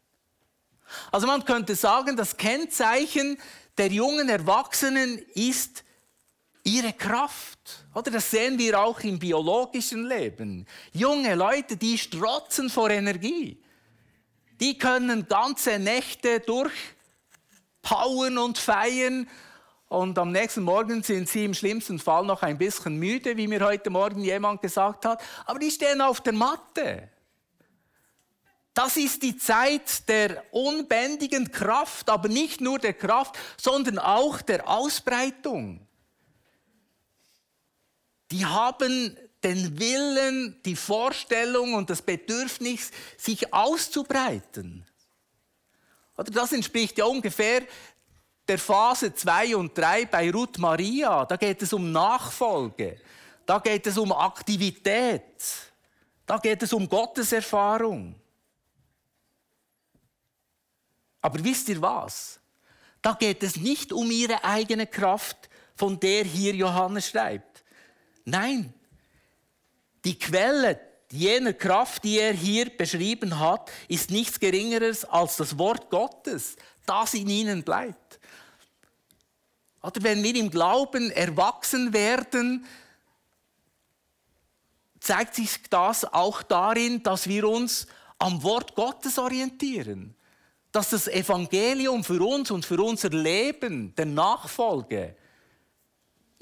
Also 1.11 1.27
man 1.27 1.45
könnte 1.45 1.75
sagen, 1.75 2.17
das 2.17 2.37
Kennzeichen 2.37 3.39
der 3.79 3.89
jungen 3.89 4.29
Erwachsenen 4.29 5.19
ist 5.35 5.85
ihre 6.65 6.95
Kraft. 6.95 7.85
Oder 7.95 8.11
das 8.11 8.31
sehen 8.31 8.59
wir 8.59 8.81
auch 8.81 8.99
im 9.01 9.19
biologischen 9.19 10.07
Leben. 10.07 10.67
Junge 10.93 11.35
Leute, 11.35 11.77
die 11.77 11.97
strotzen 11.97 12.71
vor 12.71 12.91
Energie. 12.91 13.63
Die 14.61 14.77
können 14.79 15.29
ganze 15.29 15.79
Nächte 15.79 16.41
durchpowern 16.41 18.39
und 18.39 18.59
feiern. 18.59 19.29
Und 19.89 20.19
am 20.19 20.33
nächsten 20.33 20.63
Morgen 20.63 21.03
sind 21.03 21.29
sie 21.29 21.45
im 21.45 21.55
schlimmsten 21.55 21.99
Fall 21.99 22.25
noch 22.25 22.43
ein 22.43 22.59
bisschen 22.59 22.97
müde, 22.97 23.37
wie 23.37 23.47
mir 23.47 23.65
heute 23.65 23.91
Morgen 23.91 24.25
jemand 24.25 24.63
gesagt 24.63 25.05
hat. 25.05 25.23
Aber 25.45 25.59
die 25.59 25.71
stehen 25.71 26.01
auf 26.01 26.21
der 26.21 26.33
Matte. 26.33 27.11
Das 28.73 28.97
ist 28.97 29.23
die 29.23 29.37
Zeit 29.37 30.09
der 30.09 30.43
unbändigen 30.51 31.53
Kraft, 31.53 32.11
aber 32.11 32.29
nicht 32.29 32.61
nur 32.61 32.81
der 32.81 32.95
Kraft, 32.95 33.39
sondern 33.57 34.01
auch 34.01 34.43
der 34.43 34.69
Ausbreitung 34.69 35.84
die 38.31 38.45
haben 38.45 39.17
den 39.43 39.79
Willen, 39.79 40.61
die 40.65 40.77
Vorstellung 40.77 41.75
und 41.75 41.91
das 41.91 42.01
Bedürfnis, 42.01 42.91
sich 43.17 43.53
auszubreiten. 43.53 44.87
Oder 46.17 46.31
das 46.31 46.53
entspricht 46.53 46.97
ja 46.99 47.05
ungefähr 47.05 47.63
der 48.49 48.59
Phase 48.59 49.15
2 49.15 49.57
und 49.57 49.77
3 49.77 50.07
bei 50.07 50.31
Ruth 50.31 50.59
Maria. 50.59 51.25
Da 51.25 51.37
geht 51.37 51.63
es 51.63 51.73
um 51.73 51.93
Nachfolge, 51.93 53.01
da 53.45 53.59
geht 53.59 53.87
es 53.87 53.99
um 53.99 54.13
Aktivität, 54.13 55.43
da 56.27 56.39
geht 56.39 56.63
es 56.63 56.73
um 56.73 56.89
Gotteserfahrung. 56.89 58.15
Aber 61.21 61.43
wisst 61.43 61.69
ihr 61.69 61.81
was? 61.81 62.39
Da 63.01 63.13
geht 63.13 63.43
es 63.43 63.57
nicht 63.57 63.93
um 63.93 64.11
ihre 64.11 64.43
eigene 64.45 64.87
Kraft, 64.87 65.51
von 65.77 65.99
der 65.99 66.25
hier 66.25 66.55
Johannes 66.55 67.09
schreibt. 67.09 67.54
Nein, 68.25 68.73
die 70.05 70.19
Quelle 70.19 70.81
jener 71.11 71.53
Kraft, 71.53 72.05
die 72.05 72.19
er 72.19 72.33
hier 72.33 72.71
beschrieben 72.77 73.39
hat, 73.39 73.71
ist 73.89 74.11
nichts 74.11 74.41
Geringeres 74.41 75.05
als 75.05 75.37
das 75.37 75.59
Wort 75.59 75.91
Gottes, 75.91 76.57
das 76.87 77.15
in 77.15 77.29
ihnen 77.29 77.63
bleibt. 77.63 78.19
Oder 79.83 80.03
wenn 80.03 80.23
wir 80.23 80.35
im 80.35 80.51
Glauben 80.51 81.11
erwachsen 81.11 81.93
werden, 81.93 82.67
zeigt 84.99 85.35
sich 85.35 85.63
das 85.69 86.05
auch 86.05 86.43
darin, 86.43 87.03
dass 87.03 87.29
wir 87.29 87.47
uns 87.49 87.87
am 88.19 88.43
Wort 88.43 88.75
Gottes 88.75 89.19
orientieren. 89.19 90.15
dass 90.75 90.91
das 90.91 91.07
Evangelium 91.07 92.03
für 92.03 92.21
uns 92.21 92.51
und 92.51 92.67
für 92.67 92.83
unser 92.83 93.11
Leben 93.11 93.95
der 93.95 94.07
Nachfolge 94.07 95.15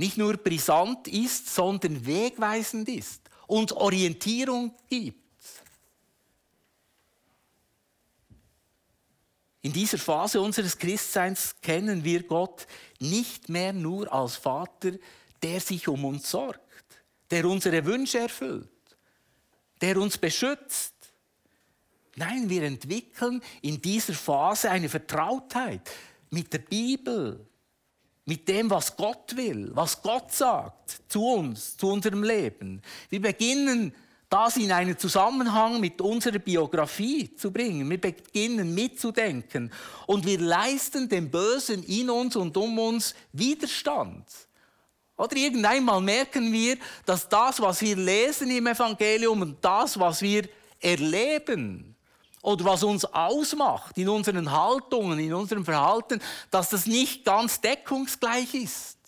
nicht 0.02 0.18
nur 0.18 0.36
brisant 0.36 1.06
ist, 1.06 1.54
sondern 1.54 2.04
wegweisend 2.04 2.88
ist, 2.88 3.22
uns 3.46 3.70
Orientierung 3.70 4.74
gibt. 4.88 5.22
In 9.60 9.72
dieser 9.72 9.98
Phase 9.98 10.40
unseres 10.40 10.76
Christseins 10.76 11.54
kennen 11.62 12.02
wir 12.02 12.24
Gott 12.24 12.66
nicht 12.98 13.48
mehr 13.48 13.72
nur 13.72 14.12
als 14.12 14.34
Vater, 14.34 14.90
der 15.40 15.60
sich 15.60 15.86
um 15.86 16.04
uns 16.04 16.28
sorgt, 16.28 16.58
der 17.30 17.44
unsere 17.44 17.84
Wünsche 17.84 18.18
erfüllt, 18.18 18.68
der 19.80 19.96
uns 19.98 20.18
beschützt, 20.18 20.94
Nein, 22.16 22.50
wir 22.50 22.64
entwickeln 22.64 23.40
in 23.62 23.80
dieser 23.80 24.12
Phase 24.12 24.70
eine 24.70 24.90
Vertrautheit 24.90 25.90
mit 26.28 26.52
der 26.52 26.58
Bibel, 26.58 27.46
mit 28.24 28.46
dem, 28.48 28.70
was 28.70 28.96
Gott 28.96 29.36
will, 29.36 29.70
was 29.74 30.00
Gott 30.00 30.32
sagt 30.32 31.02
zu 31.08 31.24
uns, 31.24 31.76
zu 31.76 31.88
unserem 31.88 32.22
Leben. 32.22 32.80
Wir 33.10 33.20
beginnen 33.20 33.92
das 34.28 34.56
in 34.56 34.72
einen 34.72 34.96
Zusammenhang 34.96 35.78
mit 35.80 36.00
unserer 36.00 36.38
Biografie 36.38 37.34
zu 37.34 37.50
bringen. 37.50 37.90
Wir 37.90 38.00
beginnen 38.00 38.74
mitzudenken 38.74 39.70
und 40.06 40.24
wir 40.24 40.38
leisten 40.38 41.08
dem 41.08 41.30
Bösen 41.30 41.82
in 41.82 42.08
uns 42.08 42.36
und 42.36 42.56
um 42.56 42.78
uns 42.78 43.14
Widerstand. 43.32 44.24
Oder 45.18 45.36
irgendeinmal 45.36 46.00
merken 46.00 46.50
wir, 46.50 46.78
dass 47.04 47.28
das, 47.28 47.60
was 47.60 47.82
wir 47.82 47.96
lesen 47.96 48.50
im 48.50 48.66
Evangelium 48.66 49.42
und 49.42 49.62
das, 49.62 50.00
was 50.00 50.22
wir 50.22 50.48
erleben, 50.80 51.91
oder 52.42 52.64
was 52.64 52.82
uns 52.82 53.04
ausmacht 53.04 53.96
in 53.96 54.08
unseren 54.08 54.50
Haltungen, 54.50 55.18
in 55.20 55.32
unserem 55.32 55.64
Verhalten, 55.64 56.20
dass 56.50 56.70
das 56.70 56.86
nicht 56.86 57.24
ganz 57.24 57.60
deckungsgleich 57.60 58.52
ist. 58.54 58.98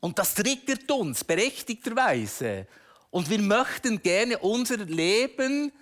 Und 0.00 0.18
das 0.18 0.34
triggert 0.34 0.90
uns 0.90 1.24
berechtigterweise. 1.24 2.66
Und 3.10 3.30
wir 3.30 3.38
möchten 3.38 4.02
gerne 4.02 4.38
unser 4.38 4.78
Leben 4.78 5.72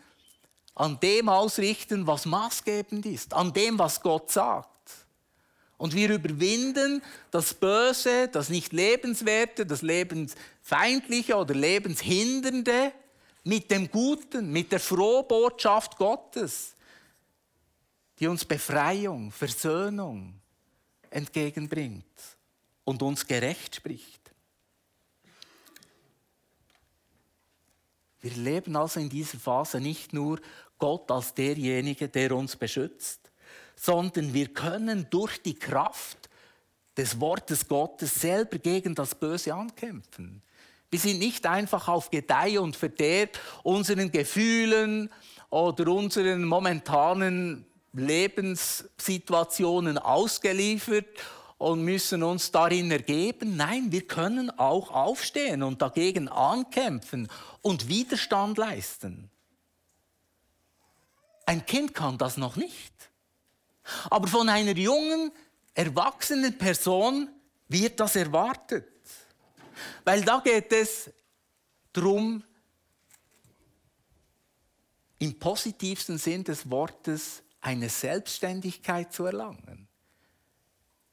an 0.74 1.00
dem 1.00 1.28
ausrichten, 1.28 2.06
was 2.06 2.26
maßgebend 2.26 3.06
ist, 3.06 3.32
an 3.32 3.52
dem, 3.52 3.78
was 3.78 4.00
Gott 4.00 4.30
sagt. 4.30 4.70
Und 5.76 5.94
wir 5.94 6.10
überwinden 6.10 7.02
das 7.30 7.54
Böse, 7.54 8.28
das 8.28 8.48
nicht 8.48 8.72
lebenswerte, 8.72 9.66
das 9.66 9.82
lebensfeindliche 9.82 11.36
oder 11.36 11.54
lebenshindernde 11.54 12.92
mit 13.44 13.70
dem 13.70 13.90
Guten, 13.90 14.50
mit 14.50 14.72
der 14.72 14.80
Frohbotschaft 14.80 15.96
Gottes, 15.96 16.74
die 18.18 18.26
uns 18.26 18.44
Befreiung, 18.44 19.30
Versöhnung 19.30 20.40
entgegenbringt 21.10 22.04
und 22.84 23.02
uns 23.02 23.26
gerecht 23.26 23.76
spricht. 23.76 24.20
Wir 28.20 28.32
leben 28.32 28.74
also 28.74 29.00
in 29.00 29.10
dieser 29.10 29.38
Phase 29.38 29.80
nicht 29.80 30.14
nur 30.14 30.40
Gott 30.78 31.10
als 31.10 31.34
derjenige, 31.34 32.08
der 32.08 32.34
uns 32.34 32.56
beschützt, 32.56 33.30
sondern 33.76 34.32
wir 34.32 34.52
können 34.52 35.06
durch 35.10 35.42
die 35.42 35.54
Kraft 35.54 36.30
des 36.96 37.20
Wortes 37.20 37.68
Gottes 37.68 38.14
selber 38.14 38.58
gegen 38.58 38.94
das 38.94 39.14
Böse 39.14 39.54
ankämpfen. 39.54 40.42
Wir 40.94 41.00
sind 41.00 41.18
nicht 41.18 41.44
einfach 41.44 41.88
auf 41.88 42.08
Gedeih 42.08 42.60
und 42.60 42.76
Verderb 42.76 43.36
unseren 43.64 44.12
Gefühlen 44.12 45.10
oder 45.50 45.88
unseren 45.88 46.44
momentanen 46.44 47.66
Lebenssituationen 47.94 49.98
ausgeliefert 49.98 51.08
und 51.58 51.82
müssen 51.82 52.22
uns 52.22 52.52
darin 52.52 52.92
ergeben. 52.92 53.56
Nein, 53.56 53.90
wir 53.90 54.06
können 54.06 54.56
auch 54.56 54.92
aufstehen 54.92 55.64
und 55.64 55.82
dagegen 55.82 56.28
ankämpfen 56.28 57.28
und 57.60 57.88
Widerstand 57.88 58.56
leisten. 58.56 59.32
Ein 61.44 61.66
Kind 61.66 61.92
kann 61.92 62.18
das 62.18 62.36
noch 62.36 62.54
nicht. 62.54 63.10
Aber 64.10 64.28
von 64.28 64.48
einer 64.48 64.76
jungen, 64.76 65.32
erwachsenen 65.74 66.56
Person 66.56 67.30
wird 67.66 67.98
das 67.98 68.14
erwartet. 68.14 68.93
Weil 70.04 70.22
da 70.22 70.40
geht 70.40 70.72
es 70.72 71.10
darum, 71.92 72.42
im 75.18 75.38
positivsten 75.38 76.18
Sinn 76.18 76.44
des 76.44 76.68
Wortes 76.70 77.42
eine 77.60 77.88
Selbstständigkeit 77.88 79.12
zu 79.12 79.24
erlangen, 79.24 79.88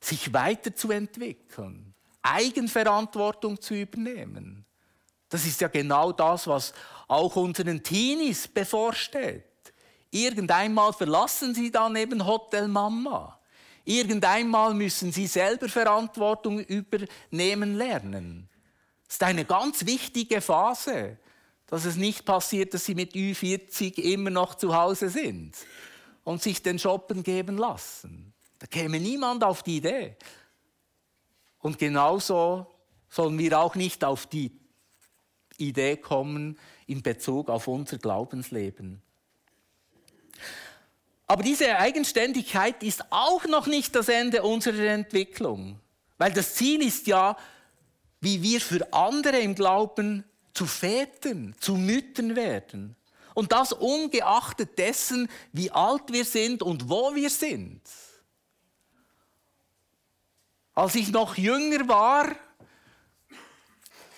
sich 0.01 0.33
weiterzuentwickeln, 0.33 1.93
Eigenverantwortung 2.21 3.59
zu 3.61 3.73
übernehmen. 3.73 4.65
Das 5.29 5.45
ist 5.45 5.61
ja 5.61 5.69
genau 5.69 6.11
das, 6.11 6.45
was 6.47 6.73
auch 7.07 7.35
unseren 7.37 7.81
Teenies 7.81 8.47
bevorsteht. 8.47 9.45
Irgendeinmal 10.09 10.91
verlassen 10.91 11.55
sie 11.55 11.71
dann 11.71 11.95
eben 11.95 12.25
Hotel 12.25 12.67
Mama. 12.67 13.39
Irgendeinmal 13.85 14.73
müssen 14.73 15.11
sie 15.13 15.25
selber 15.25 15.69
Verantwortung 15.69 16.59
übernehmen 16.59 17.75
lernen. 17.75 18.50
Das 19.11 19.17
ist 19.17 19.23
eine 19.23 19.43
ganz 19.43 19.85
wichtige 19.85 20.39
Phase, 20.39 21.17
dass 21.67 21.83
es 21.83 21.97
nicht 21.97 22.23
passiert, 22.23 22.73
dass 22.73 22.85
sie 22.85 22.95
mit 22.95 23.13
Ü40 23.13 23.95
immer 23.95 24.29
noch 24.29 24.55
zu 24.55 24.73
Hause 24.73 25.09
sind 25.09 25.53
und 26.23 26.41
sich 26.41 26.63
den 26.63 26.79
Shoppen 26.79 27.21
geben 27.21 27.57
lassen. 27.57 28.31
Da 28.59 28.67
käme 28.67 29.01
niemand 29.01 29.43
auf 29.43 29.63
die 29.63 29.75
Idee. 29.75 30.15
Und 31.59 31.77
genauso 31.77 32.67
sollen 33.09 33.37
wir 33.37 33.59
auch 33.59 33.75
nicht 33.75 34.05
auf 34.05 34.27
die 34.27 34.57
Idee 35.57 35.97
kommen 35.97 36.57
in 36.87 37.03
Bezug 37.03 37.49
auf 37.49 37.67
unser 37.67 37.97
Glaubensleben. 37.97 39.01
Aber 41.27 41.43
diese 41.43 41.77
Eigenständigkeit 41.77 42.81
ist 42.81 43.11
auch 43.11 43.43
noch 43.43 43.67
nicht 43.67 43.93
das 43.93 44.07
Ende 44.07 44.43
unserer 44.43 44.93
Entwicklung. 44.93 45.81
Weil 46.17 46.31
das 46.31 46.55
Ziel 46.55 46.81
ist 46.81 47.07
ja, 47.07 47.35
wie 48.21 48.41
wir 48.41 48.61
für 48.61 48.93
andere 48.93 49.39
im 49.39 49.55
Glauben 49.55 50.23
zu 50.53 50.65
Vätern, 50.65 51.55
zu 51.59 51.75
Müttern 51.75 52.35
werden. 52.35 52.95
Und 53.33 53.51
das 53.51 53.73
ungeachtet 53.73 54.77
dessen, 54.77 55.29
wie 55.51 55.71
alt 55.71 56.03
wir 56.11 56.25
sind 56.25 56.61
und 56.61 56.89
wo 56.89 57.15
wir 57.15 57.29
sind. 57.29 57.81
Als 60.73 60.95
ich 60.95 61.11
noch 61.11 61.37
jünger 61.37 61.87
war, 61.87 62.35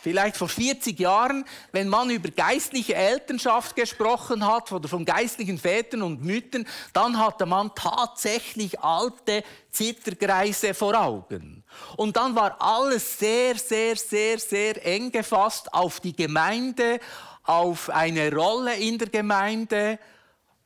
vielleicht 0.02 0.36
vor 0.36 0.50
40 0.50 1.00
Jahren, 1.00 1.46
wenn 1.72 1.88
man 1.88 2.10
über 2.10 2.30
geistliche 2.30 2.96
Elternschaft 2.96 3.76
gesprochen 3.76 4.46
hat 4.46 4.72
oder 4.72 4.90
von 4.90 5.06
geistlichen 5.06 5.58
Vätern 5.58 6.02
und 6.02 6.24
Müttern, 6.24 6.68
dann 6.92 7.18
hatte 7.18 7.46
man 7.46 7.74
tatsächlich 7.74 8.80
alte 8.82 9.44
Zittergreise 9.72 10.74
vor 10.74 11.00
Augen. 11.00 11.63
Und 11.98 12.16
dann 12.18 12.36
war 12.36 12.56
alles 12.60 13.20
sehr, 13.20 13.56
sehr, 13.56 13.96
sehr, 13.96 14.40
sehr 14.40 14.86
eng 14.86 15.12
gefasst 15.12 15.74
auf 15.74 16.00
die 16.00 16.16
Gemeinde, 16.16 17.00
auf 17.44 17.90
eine 17.90 18.34
Rolle 18.34 18.76
in 18.76 18.98
der 18.98 19.10
Gemeinde 19.10 20.00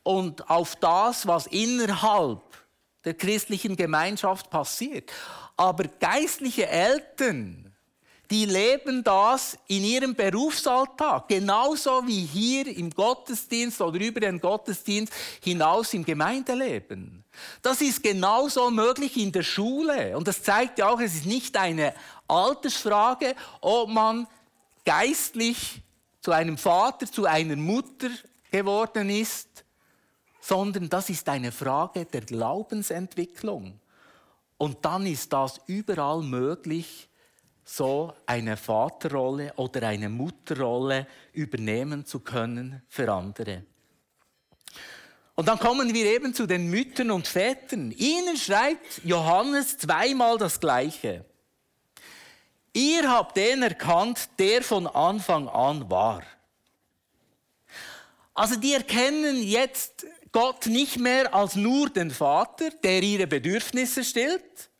und 0.03 0.49
auf 0.49 0.75
das, 0.75 1.27
was 1.27 1.47
innerhalb 1.47 2.41
der 3.03 3.13
christlichen 3.13 3.75
Gemeinschaft 3.75 4.49
passiert. 4.49 5.11
Aber 5.55 5.85
geistliche 5.99 6.67
Eltern, 6.67 7.73
die 8.29 8.45
leben 8.45 9.03
das 9.03 9.57
in 9.67 9.83
ihrem 9.83 10.13
Berufsalltag, 10.13 11.27
genauso 11.27 12.05
wie 12.05 12.25
hier 12.25 12.67
im 12.67 12.89
Gottesdienst 12.89 13.81
oder 13.81 13.99
über 13.99 14.19
den 14.19 14.39
Gottesdienst 14.39 15.13
hinaus 15.41 15.93
im 15.93 16.03
Gemeindeleben. 16.03 17.23
Das 17.61 17.81
ist 17.81 18.03
genauso 18.03 18.69
möglich 18.69 19.17
in 19.17 19.31
der 19.31 19.43
Schule. 19.43 20.17
Und 20.17 20.27
das 20.27 20.43
zeigt 20.43 20.79
ja 20.79 20.89
auch, 20.89 20.99
es 20.99 21.15
ist 21.15 21.25
nicht 21.25 21.55
eine 21.57 21.93
Altersfrage, 22.27 23.35
ob 23.61 23.89
man 23.89 24.27
geistlich 24.85 25.81
zu 26.21 26.31
einem 26.31 26.57
Vater, 26.57 27.11
zu 27.11 27.25
einer 27.25 27.55
Mutter 27.55 28.09
geworden 28.51 29.09
ist, 29.09 29.65
sondern 30.41 30.89
das 30.89 31.09
ist 31.09 31.27
eine 31.29 31.51
Frage 31.51 32.05
der 32.05 32.21
Glaubensentwicklung. 32.21 33.79
Und 34.57 34.83
dann 34.83 35.05
ist 35.05 35.31
das 35.33 35.59
überall 35.67 36.21
möglich, 36.23 37.09
so 37.63 38.13
eine 38.25 38.55
Vaterrolle 38.55 39.53
oder 39.57 39.87
eine 39.87 40.07
Mutterrolle 40.07 41.05
übernehmen 41.33 42.05
zu 42.05 42.21
können 42.21 42.81
für 42.87 43.11
andere. 43.11 43.63
Und 45.39 45.47
dann 45.47 45.59
kommen 45.59 45.93
wir 45.93 46.05
eben 46.07 46.33
zu 46.33 46.47
den 46.47 46.67
Müttern 46.71 47.11
und 47.11 47.27
Vätern. 47.27 47.91
Ihnen 47.91 48.37
schreibt 48.37 49.01
Johannes 49.03 49.77
zweimal 49.77 50.39
das 50.39 50.59
Gleiche. 50.59 51.25
Ihr 52.73 53.07
habt 53.07 53.37
den 53.37 53.61
erkannt, 53.61 54.29
der 54.39 54.63
von 54.63 54.87
Anfang 54.87 55.47
an 55.47 55.91
war. 55.91 56.23
Also 58.33 58.55
die 58.55 58.73
erkennen 58.73 59.43
jetzt 59.43 60.07
Gott 60.31 60.65
nicht 60.65 60.97
mehr 60.97 61.31
als 61.35 61.55
nur 61.55 61.91
den 61.91 62.09
Vater, 62.09 62.71
der 62.71 63.03
ihre 63.03 63.27
Bedürfnisse 63.27 64.03
stillt, 64.03 64.71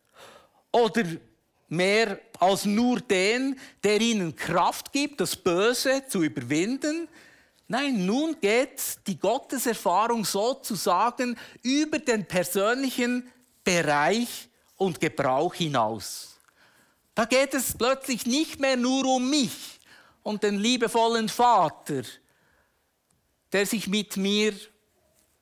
oder 0.71 1.03
mehr 1.67 2.19
als 2.39 2.65
nur 2.65 2.99
den, 2.99 3.59
der 3.83 4.01
ihnen 4.01 4.35
Kraft 4.35 4.91
gibt, 4.91 5.21
das 5.21 5.35
Böse 5.35 6.01
zu 6.07 6.23
überwinden. 6.23 7.07
Nein, 7.69 8.05
nun 8.05 8.39
geht 8.39 8.81
die 9.07 9.19
Gotteserfahrung 9.19 10.23
sozusagen 10.23 11.37
über 11.63 11.99
den 11.99 12.25
persönlichen 12.25 13.29
Bereich 13.63 14.47
und 14.77 15.01
Gebrauch 15.01 15.53
hinaus. 15.53 16.39
Da 17.13 17.25
geht 17.25 17.53
es 17.53 17.77
plötzlich 17.77 18.25
nicht 18.25 18.59
mehr 18.59 18.77
nur 18.77 19.05
um 19.05 19.29
mich 19.29 19.79
und 20.23 20.43
den 20.43 20.59
liebevollen 20.59 21.27
Vater, 21.27 22.03
der 23.51 23.65
sich 23.65 23.87
mit 23.87 24.15
mir 24.15 24.53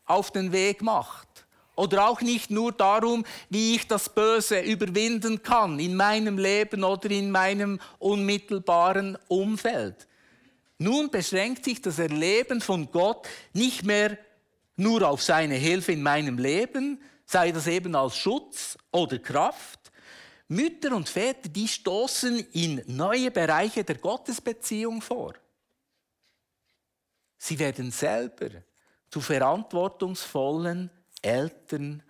auf 0.05 0.31
den 0.31 0.51
Weg 0.51 0.81
macht. 0.81 1.27
Oder 1.75 2.07
auch 2.07 2.21
nicht 2.21 2.49
nur 2.49 2.71
darum, 2.71 3.25
wie 3.49 3.75
ich 3.75 3.87
das 3.87 4.07
Böse 4.09 4.61
überwinden 4.61 5.43
kann 5.43 5.77
in 5.79 5.95
meinem 5.95 6.37
Leben 6.37 6.83
oder 6.83 7.11
in 7.11 7.29
meinem 7.29 7.79
unmittelbaren 7.99 9.17
Umfeld. 9.27 10.07
Nun 10.77 11.09
beschränkt 11.09 11.65
sich 11.65 11.81
das 11.81 11.99
Erleben 11.99 12.59
von 12.61 12.91
Gott 12.91 13.27
nicht 13.53 13.83
mehr 13.83 14.17
nur 14.75 15.07
auf 15.07 15.23
seine 15.23 15.55
Hilfe 15.55 15.93
in 15.93 16.03
meinem 16.03 16.37
Leben, 16.37 17.01
sei 17.25 17.51
das 17.51 17.67
eben 17.67 17.95
als 17.95 18.17
Schutz 18.17 18.77
oder 18.91 19.19
Kraft. 19.19 19.91
Mütter 20.47 20.95
und 20.95 21.09
Väter, 21.09 21.49
die 21.49 21.67
stoßen 21.67 22.39
in 22.51 22.83
neue 22.87 23.31
Bereiche 23.31 23.83
der 23.83 23.97
Gottesbeziehung 23.97 25.01
vor. 25.01 25.33
Sie 27.37 27.57
werden 27.57 27.91
selber 27.91 28.49
zu 29.09 29.21
verantwortungsvollen 29.21 30.91
Eltern, 31.21 32.03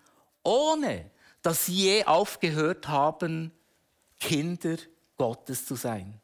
ohne 0.43 1.11
dass 1.41 1.67
sie 1.67 1.73
je 1.73 2.03
aufgehört 2.05 2.87
haben, 2.87 3.51
Kinder 4.19 4.77
Gottes 5.15 5.65
zu 5.65 5.75
sein. 5.75 6.19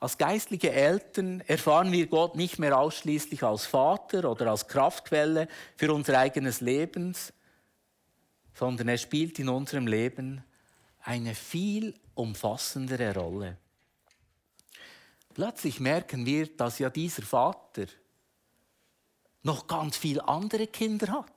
Als 0.00 0.16
geistliche 0.16 0.70
Eltern 0.70 1.40
erfahren 1.40 1.90
wir 1.90 2.06
Gott 2.06 2.36
nicht 2.36 2.58
mehr 2.58 2.78
ausschließlich 2.78 3.42
als 3.42 3.66
Vater 3.66 4.30
oder 4.30 4.50
als 4.50 4.68
Kraftquelle 4.68 5.48
für 5.76 5.92
unser 5.92 6.18
eigenes 6.18 6.60
Leben, 6.60 7.16
sondern 8.54 8.88
er 8.88 8.98
spielt 8.98 9.38
in 9.40 9.48
unserem 9.48 9.88
Leben 9.88 10.44
eine 11.00 11.34
viel 11.34 11.94
umfassendere 12.14 13.14
Rolle. 13.14 13.56
Plötzlich 15.34 15.80
merken 15.80 16.26
wir, 16.26 16.46
dass 16.56 16.78
ja 16.78 16.90
dieser 16.90 17.22
Vater 17.22 17.86
noch 19.42 19.66
ganz 19.66 19.96
viele 19.96 20.26
andere 20.28 20.66
Kinder 20.66 21.12
hat. 21.12 21.32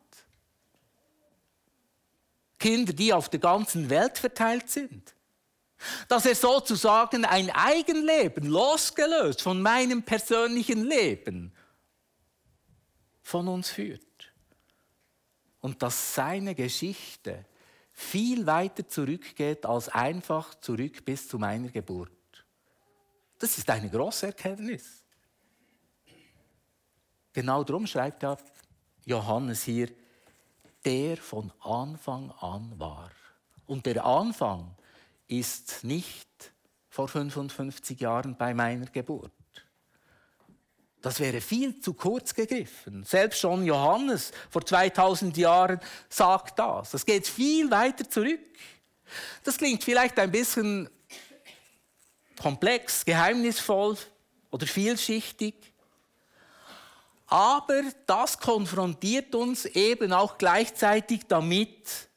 Kinder, 2.59 2.93
die 2.93 3.13
auf 3.13 3.29
der 3.29 3.39
ganzen 3.39 3.89
Welt 3.89 4.19
verteilt 4.19 4.69
sind. 4.69 5.15
Dass 6.07 6.25
er 6.25 6.35
sozusagen 6.35 7.25
ein 7.25 7.49
Eigenleben, 7.49 8.45
losgelöst 8.45 9.41
von 9.41 9.61
meinem 9.61 10.03
persönlichen 10.03 10.85
Leben, 10.85 11.53
von 13.21 13.47
uns 13.47 13.69
führt. 13.69 14.01
Und 15.59 15.81
dass 15.81 16.15
seine 16.15 16.55
Geschichte 16.55 17.45
viel 17.91 18.45
weiter 18.45 18.87
zurückgeht 18.87 19.65
als 19.65 19.89
einfach 19.89 20.55
zurück 20.55 21.05
bis 21.05 21.27
zu 21.27 21.37
meiner 21.37 21.69
Geburt. 21.69 22.11
Das 23.37 23.57
ist 23.57 23.69
eine 23.69 23.89
große 23.89 24.27
Erkenntnis. 24.27 25.03
Genau 27.33 27.63
darum 27.63 27.87
schreibt 27.87 28.23
ja 28.23 28.37
Johannes 29.05 29.63
hier, 29.63 29.89
der 30.83 31.17
von 31.17 31.51
Anfang 31.61 32.31
an 32.31 32.77
war. 32.77 33.11
Und 33.67 33.85
der 33.85 34.03
Anfang 34.05 34.75
ist 35.31 35.83
nicht 35.83 36.27
vor 36.89 37.07
55 37.07 37.99
Jahren 37.99 38.35
bei 38.35 38.53
meiner 38.53 38.85
Geburt. 38.87 39.31
Das 41.01 41.19
wäre 41.19 41.41
viel 41.41 41.79
zu 41.79 41.93
kurz 41.93 42.35
gegriffen. 42.35 43.03
Selbst 43.03 43.39
schon 43.39 43.65
Johannes 43.65 44.31
vor 44.49 44.63
2000 44.63 45.35
Jahren 45.37 45.79
sagt 46.09 46.59
das. 46.59 46.91
Das 46.91 47.05
geht 47.05 47.27
viel 47.27 47.71
weiter 47.71 48.07
zurück. 48.07 48.39
Das 49.43 49.57
klingt 49.57 49.83
vielleicht 49.83 50.19
ein 50.19 50.31
bisschen 50.31 50.89
komplex, 52.39 53.03
geheimnisvoll 53.03 53.97
oder 54.51 54.67
vielschichtig. 54.67 55.55
Aber 57.25 57.81
das 58.05 58.37
konfrontiert 58.37 59.33
uns 59.33 59.65
eben 59.65 60.11
auch 60.11 60.37
gleichzeitig 60.37 61.21
damit, 61.27 62.09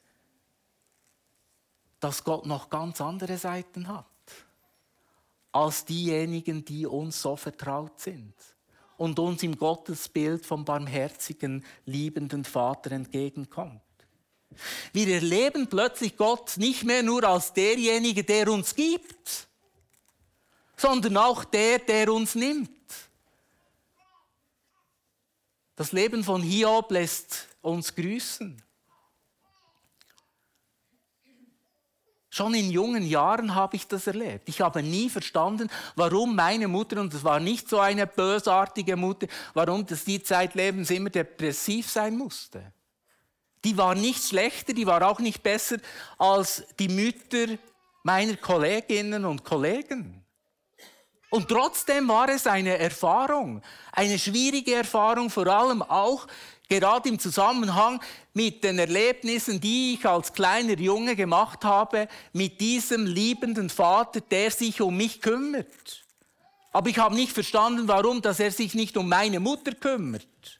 dass 2.05 2.23
Gott 2.23 2.45
noch 2.45 2.69
ganz 2.69 3.01
andere 3.01 3.35
Seiten 3.35 3.87
hat 3.87 4.05
als 5.51 5.85
diejenigen, 5.85 6.63
die 6.63 6.85
uns 6.85 7.19
so 7.19 7.35
vertraut 7.35 7.99
sind 7.99 8.35
und 8.97 9.17
uns 9.17 9.41
im 9.41 9.57
Gottesbild 9.57 10.45
vom 10.45 10.65
barmherzigen, 10.65 11.65
liebenden 11.87 12.45
Vater 12.45 12.91
entgegenkommt. 12.91 13.81
Wir 14.93 15.15
erleben 15.15 15.67
plötzlich 15.67 16.15
Gott 16.15 16.57
nicht 16.57 16.83
mehr 16.83 17.01
nur 17.01 17.23
als 17.23 17.53
derjenige, 17.53 18.23
der 18.23 18.51
uns 18.51 18.75
gibt, 18.75 19.47
sondern 20.77 21.17
auch 21.17 21.43
der, 21.43 21.79
der 21.79 22.13
uns 22.13 22.35
nimmt. 22.35 22.69
Das 25.75 25.91
Leben 25.91 26.23
von 26.23 26.43
Hiob 26.43 26.91
lässt 26.91 27.47
uns 27.63 27.95
grüßen. 27.95 28.61
Schon 32.35 32.53
in 32.53 32.69
jungen 32.69 33.07
Jahren 33.07 33.55
habe 33.55 33.77
ich 33.77 33.87
das 33.87 34.07
erlebt. 34.07 34.49
Ich 34.49 34.59
habe 34.59 34.83
nie 34.83 35.09
verstanden, 35.09 35.69
warum 35.95 36.35
meine 36.35 36.67
Mutter, 36.67 36.99
und 36.99 37.13
es 37.13 37.23
war 37.23 37.39
nicht 37.39 37.69
so 37.69 37.79
eine 37.79 38.05
bösartige 38.05 38.97
Mutter, 38.97 39.27
warum 39.53 39.85
das 39.85 40.03
die 40.03 40.21
Zeitlebens 40.21 40.89
immer 40.89 41.09
depressiv 41.09 41.89
sein 41.89 42.17
musste. 42.17 42.73
Die 43.63 43.77
war 43.77 43.95
nicht 43.95 44.21
schlechter, 44.21 44.73
die 44.73 44.85
war 44.85 45.09
auch 45.09 45.19
nicht 45.19 45.43
besser 45.43 45.77
als 46.17 46.65
die 46.77 46.89
Mütter 46.89 47.57
meiner 48.03 48.35
Kolleginnen 48.35 49.23
und 49.23 49.45
Kollegen. 49.45 50.21
Und 51.29 51.47
trotzdem 51.47 52.05
war 52.09 52.27
es 52.27 52.47
eine 52.47 52.77
Erfahrung, 52.77 53.61
eine 53.93 54.19
schwierige 54.19 54.75
Erfahrung, 54.75 55.29
vor 55.29 55.47
allem 55.47 55.81
auch 55.81 56.27
gerade 56.67 57.09
im 57.09 57.19
Zusammenhang 57.19 58.01
mit 58.33 58.63
den 58.63 58.79
Erlebnissen, 58.79 59.59
die 59.59 59.95
ich 59.95 60.05
als 60.05 60.33
kleiner 60.33 60.77
Junge 60.77 61.15
gemacht 61.15 61.63
habe, 61.63 62.07
mit 62.33 62.59
diesem 62.59 63.05
liebenden 63.05 63.69
Vater, 63.69 64.21
der 64.21 64.51
sich 64.51 64.81
um 64.81 64.97
mich 64.97 65.21
kümmert. 65.21 66.05
Aber 66.71 66.89
ich 66.89 66.97
habe 66.97 67.15
nicht 67.15 67.31
verstanden, 67.31 67.87
warum, 67.87 68.21
dass 68.21 68.39
er 68.39 68.51
sich 68.51 68.73
nicht 68.73 68.97
um 68.97 69.07
meine 69.07 69.39
Mutter 69.39 69.71
kümmert. 69.73 70.59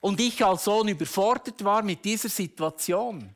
Und 0.00 0.18
ich 0.18 0.44
als 0.44 0.64
Sohn 0.64 0.88
überfordert 0.88 1.62
war 1.62 1.82
mit 1.82 2.04
dieser 2.04 2.28
Situation. 2.28 3.34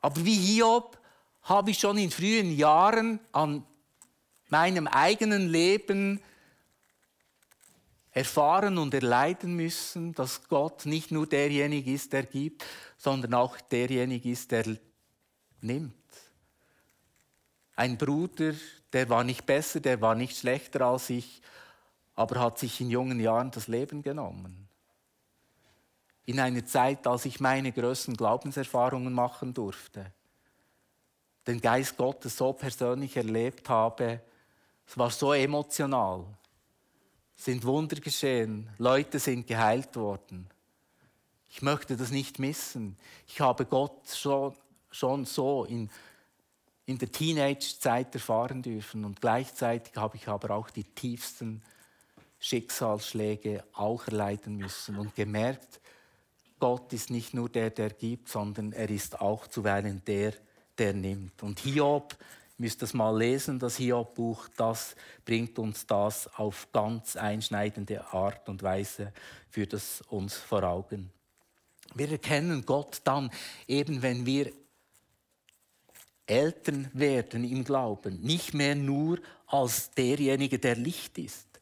Aber 0.00 0.24
wie 0.24 0.36
Hiob 0.36 0.98
habe 1.42 1.70
ich 1.70 1.78
schon 1.78 1.98
in 1.98 2.10
frühen 2.10 2.56
Jahren 2.56 3.18
an 3.32 3.64
meinem 4.48 4.86
eigenen 4.86 5.48
Leben 5.48 6.20
erfahren 8.12 8.78
und 8.78 8.94
erleiden 8.94 9.54
müssen, 9.54 10.14
dass 10.14 10.48
Gott 10.48 10.86
nicht 10.86 11.10
nur 11.10 11.26
derjenige 11.26 11.92
ist, 11.92 12.12
der 12.12 12.24
gibt, 12.24 12.64
sondern 12.96 13.34
auch 13.34 13.60
derjenige 13.60 14.30
ist, 14.30 14.50
der 14.50 14.76
nimmt. 15.60 15.94
Ein 17.74 17.96
Bruder, 17.96 18.52
der 18.92 19.08
war 19.08 19.24
nicht 19.24 19.46
besser, 19.46 19.80
der 19.80 20.00
war 20.00 20.14
nicht 20.14 20.36
schlechter 20.36 20.82
als 20.82 21.08
ich, 21.10 21.40
aber 22.14 22.40
hat 22.40 22.58
sich 22.58 22.80
in 22.80 22.90
jungen 22.90 23.18
Jahren 23.18 23.50
das 23.50 23.66
Leben 23.66 24.02
genommen. 24.02 24.68
In 26.26 26.38
einer 26.38 26.64
Zeit, 26.66 27.06
als 27.06 27.24
ich 27.24 27.40
meine 27.40 27.72
größten 27.72 28.16
Glaubenserfahrungen 28.16 29.12
machen 29.12 29.54
durfte 29.54 30.12
den 31.46 31.60
Geist 31.60 31.96
Gottes 31.96 32.36
so 32.36 32.52
persönlich 32.52 33.16
erlebt 33.16 33.68
habe. 33.68 34.20
Es 34.86 34.96
war 34.96 35.10
so 35.10 35.32
emotional. 35.32 36.24
Sind 37.42 37.64
Wunder 37.64 37.96
geschehen. 37.96 38.70
Leute 38.78 39.18
sind 39.18 39.48
geheilt 39.48 39.96
worden. 39.96 40.46
Ich 41.50 41.60
möchte 41.60 41.96
das 41.96 42.12
nicht 42.12 42.38
missen. 42.38 42.96
Ich 43.26 43.40
habe 43.40 43.64
Gott 43.66 44.08
schon, 44.08 44.54
schon 44.92 45.24
so 45.24 45.64
in, 45.64 45.90
in 46.86 46.98
der 46.98 47.10
Teenage-Zeit 47.10 48.14
erfahren 48.14 48.62
dürfen. 48.62 49.04
Und 49.04 49.20
gleichzeitig 49.20 49.96
habe 49.96 50.18
ich 50.18 50.28
aber 50.28 50.54
auch 50.54 50.70
die 50.70 50.84
tiefsten 50.84 51.64
Schicksalsschläge 52.38 53.64
auch 53.72 54.06
erleiden 54.06 54.58
müssen 54.58 54.96
und 54.96 55.16
gemerkt, 55.16 55.80
Gott 56.60 56.92
ist 56.92 57.10
nicht 57.10 57.34
nur 57.34 57.48
der, 57.48 57.70
der 57.70 57.90
gibt, 57.90 58.28
sondern 58.28 58.72
er 58.72 58.88
ist 58.88 59.20
auch 59.20 59.48
zuweilen 59.48 60.00
der, 60.06 60.34
der 60.78 60.94
nimmt. 60.94 61.42
Und 61.42 61.58
Hiob 61.58 62.16
müsst 62.58 62.82
das 62.82 62.94
mal 62.94 63.16
lesen, 63.16 63.58
das 63.58 63.76
Hiob-Buch, 63.76 64.48
das 64.56 64.94
bringt 65.24 65.58
uns 65.58 65.86
das 65.86 66.28
auf 66.36 66.68
ganz 66.72 67.16
einschneidende 67.16 68.06
Art 68.12 68.48
und 68.48 68.62
Weise, 68.62 69.12
führt 69.48 69.72
es 69.72 70.00
uns 70.02 70.36
vor 70.36 70.62
Augen. 70.62 71.10
Wir 71.94 72.10
erkennen 72.10 72.64
Gott 72.64 73.00
dann 73.04 73.30
eben, 73.66 74.02
wenn 74.02 74.24
wir 74.24 74.52
Eltern 76.26 76.88
werden 76.92 77.44
im 77.44 77.64
Glauben, 77.64 78.20
nicht 78.20 78.54
mehr 78.54 78.74
nur 78.74 79.18
als 79.46 79.90
derjenige, 79.90 80.58
der 80.58 80.76
Licht 80.76 81.18
ist, 81.18 81.60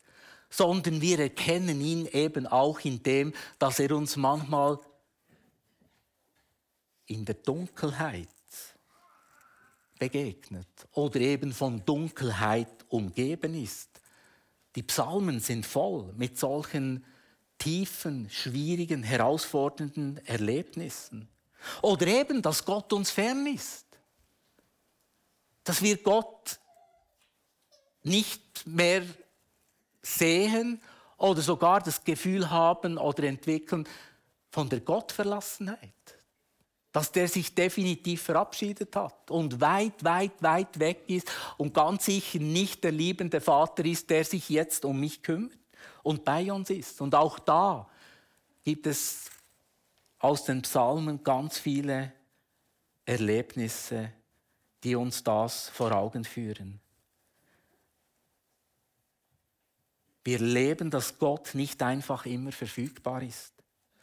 sondern 0.49 1.01
wir 1.01 1.19
erkennen 1.19 1.81
ihn 1.81 2.07
eben 2.07 2.47
auch 2.47 2.81
in 2.81 3.03
dem, 3.03 3.33
dass 3.59 3.81
er 3.81 3.93
uns 3.93 4.17
manchmal 4.17 4.79
in 7.07 7.25
der 7.25 7.37
Dunkelheit 7.37 8.29
begegnet 10.01 10.89
oder 10.93 11.21
eben 11.21 11.53
von 11.53 11.85
Dunkelheit 11.85 12.85
umgeben 12.89 13.55
ist. 13.55 13.89
Die 14.75 14.83
Psalmen 14.83 15.39
sind 15.39 15.67
voll 15.67 16.13
mit 16.17 16.39
solchen 16.39 17.05
tiefen, 17.59 18.29
schwierigen, 18.31 19.03
herausfordernden 19.03 20.17
Erlebnissen. 20.25 21.29
Oder 21.83 22.07
eben, 22.07 22.41
dass 22.41 22.65
Gott 22.65 22.93
uns 22.93 23.11
fern 23.11 23.47
ist. 23.47 23.87
Dass 25.63 25.83
wir 25.83 25.99
Gott 25.99 26.59
nicht 28.03 28.67
mehr 28.67 29.03
sehen 30.01 30.81
oder 31.19 31.43
sogar 31.43 31.81
das 31.81 32.03
Gefühl 32.03 32.49
haben 32.49 32.97
oder 32.97 33.25
entwickeln 33.25 33.87
von 34.51 34.71
der 34.71 34.81
Gottverlassenheit 34.81 35.93
dass 36.93 37.13
der 37.13 37.29
sich 37.29 37.55
definitiv 37.55 38.23
verabschiedet 38.23 38.97
hat 38.97 39.31
und 39.31 39.61
weit, 39.61 40.03
weit, 40.03 40.43
weit 40.43 40.79
weg 40.81 41.05
ist 41.07 41.31
und 41.57 41.73
ganz 41.73 42.07
sicher 42.07 42.41
nicht 42.41 42.83
der 42.83 42.93
liebende 42.93 43.41
Vater 43.41 43.85
ist, 43.85 44.11
der 44.11 44.25
sich 44.25 44.49
jetzt 44.49 44.85
um 44.85 44.99
mich 44.99 45.23
kümmert 45.23 45.59
und 46.03 46.25
bei 46.25 46.53
uns 46.53 46.71
ist. 46.71 47.01
Und 47.01 47.15
auch 47.15 47.39
da 47.39 47.89
gibt 48.65 48.87
es 48.87 49.31
aus 50.19 50.45
den 50.45 50.63
Psalmen 50.63 51.23
ganz 51.23 51.59
viele 51.59 52.13
Erlebnisse, 53.05 54.13
die 54.83 54.97
uns 54.97 55.23
das 55.23 55.69
vor 55.69 55.93
Augen 55.93 56.25
führen. 56.25 56.81
Wir 60.25 60.39
leben, 60.39 60.91
dass 60.91 61.19
Gott 61.19 61.55
nicht 61.55 61.83
einfach 61.83 62.27
immer 62.27 62.53
verfügbar 62.53 63.23
ist 63.23 63.55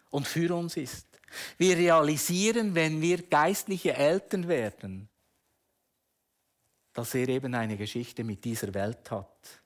und 0.09 0.27
für 0.27 0.55
uns 0.55 0.77
ist. 0.77 1.05
Wir 1.57 1.77
realisieren, 1.77 2.75
wenn 2.75 3.01
wir 3.01 3.23
geistliche 3.23 3.93
Eltern 3.93 4.47
werden, 4.47 5.09
dass 6.93 7.13
er 7.13 7.27
eben 7.29 7.53
eine 7.53 7.77
Geschichte 7.77 8.23
mit 8.23 8.43
dieser 8.43 8.73
Welt 8.73 9.11
hat, 9.11 9.61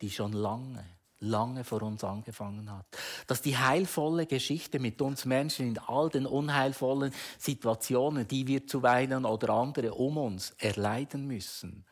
die 0.00 0.10
schon 0.10 0.32
lange, 0.32 0.84
lange 1.18 1.64
vor 1.64 1.82
uns 1.82 2.04
angefangen 2.04 2.70
hat. 2.70 2.86
Dass 3.26 3.42
die 3.42 3.56
heilvolle 3.56 4.26
Geschichte 4.26 4.78
mit 4.78 5.00
uns 5.02 5.24
Menschen 5.24 5.66
in 5.66 5.78
all 5.78 6.10
den 6.10 6.26
unheilvollen 6.26 7.12
Situationen, 7.38 8.28
die 8.28 8.46
wir 8.46 8.66
zuweilen 8.66 9.24
oder 9.24 9.50
andere 9.50 9.94
um 9.94 10.16
uns 10.16 10.50
erleiden 10.58 11.26
müssen, 11.26 11.84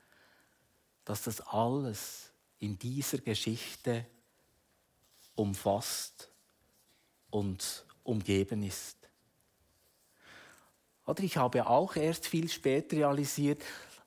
dass 1.04 1.22
das 1.22 1.40
alles 1.40 2.32
in 2.58 2.78
dieser 2.78 3.18
Geschichte 3.18 4.06
umfasst 5.34 6.30
und 7.30 7.84
umgeben 8.02 8.62
ist. 8.62 8.96
Oder 11.06 11.22
ich 11.22 11.36
habe 11.36 11.66
auch 11.66 11.96
erst 11.96 12.26
viel 12.26 12.48
später 12.48 12.96
realisiert, 12.96 13.62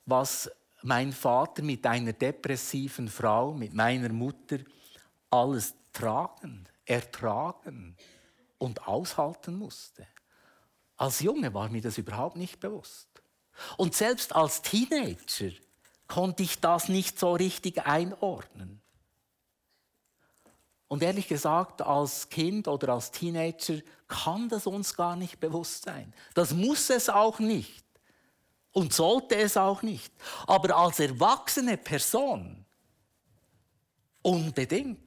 was 0.06 0.50
mein 0.82 1.12
Vater 1.12 1.62
mit 1.62 1.84
einer 1.86 2.12
depressiven 2.12 3.08
Frau, 3.08 3.52
mit 3.52 3.74
meiner 3.74 4.08
Mutter, 4.08 4.58
alles 5.30 5.74
tragen, 5.92 6.66
ertragen 6.84 7.96
und 8.58 8.86
aushalten 8.86 9.56
musste. 9.56 10.06
Als 10.96 11.20
Junge 11.20 11.52
war 11.52 11.68
mir 11.68 11.82
das 11.82 11.98
überhaupt 11.98 12.36
nicht 12.36 12.60
bewusst. 12.60 13.08
Und 13.76 13.94
selbst 13.94 14.34
als 14.34 14.62
Teenager 14.62 15.50
konnte 16.06 16.42
ich 16.42 16.60
das 16.60 16.88
nicht 16.88 17.18
so 17.18 17.34
richtig 17.34 17.84
einordnen. 17.86 18.80
Und 20.88 21.02
ehrlich 21.02 21.26
gesagt, 21.26 21.82
als 21.82 22.28
Kind 22.28 22.68
oder 22.68 22.90
als 22.94 23.10
Teenager 23.10 23.80
kann 24.06 24.48
das 24.48 24.66
uns 24.66 24.94
gar 24.94 25.16
nicht 25.16 25.40
bewusst 25.40 25.84
sein. 25.84 26.14
Das 26.34 26.52
muss 26.52 26.90
es 26.90 27.08
auch 27.08 27.40
nicht 27.40 27.84
und 28.72 28.92
sollte 28.92 29.36
es 29.36 29.56
auch 29.56 29.82
nicht. 29.82 30.12
Aber 30.46 30.76
als 30.76 31.00
erwachsene 31.00 31.76
Person 31.76 32.64
unbedingt. 34.22 34.98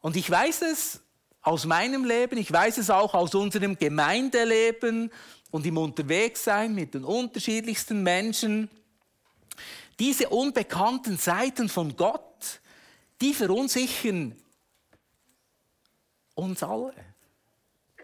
Und 0.00 0.14
ich 0.16 0.30
weiß 0.30 0.62
es 0.62 1.00
aus 1.42 1.64
meinem 1.64 2.04
Leben, 2.04 2.38
ich 2.38 2.52
weiß 2.52 2.78
es 2.78 2.90
auch 2.90 3.14
aus 3.14 3.34
unserem 3.34 3.76
Gemeindeleben 3.76 5.10
und 5.50 5.66
im 5.66 5.78
Unterwegssein 5.78 6.74
mit 6.74 6.94
den 6.94 7.04
unterschiedlichsten 7.04 8.02
Menschen. 8.02 8.70
Diese 9.98 10.28
unbekannten 10.28 11.16
Seiten 11.16 11.68
von 11.68 11.96
Gott, 11.96 12.35
die 13.20 13.34
verunsichern 13.34 14.36
uns 16.34 16.62
alle. 16.62 16.94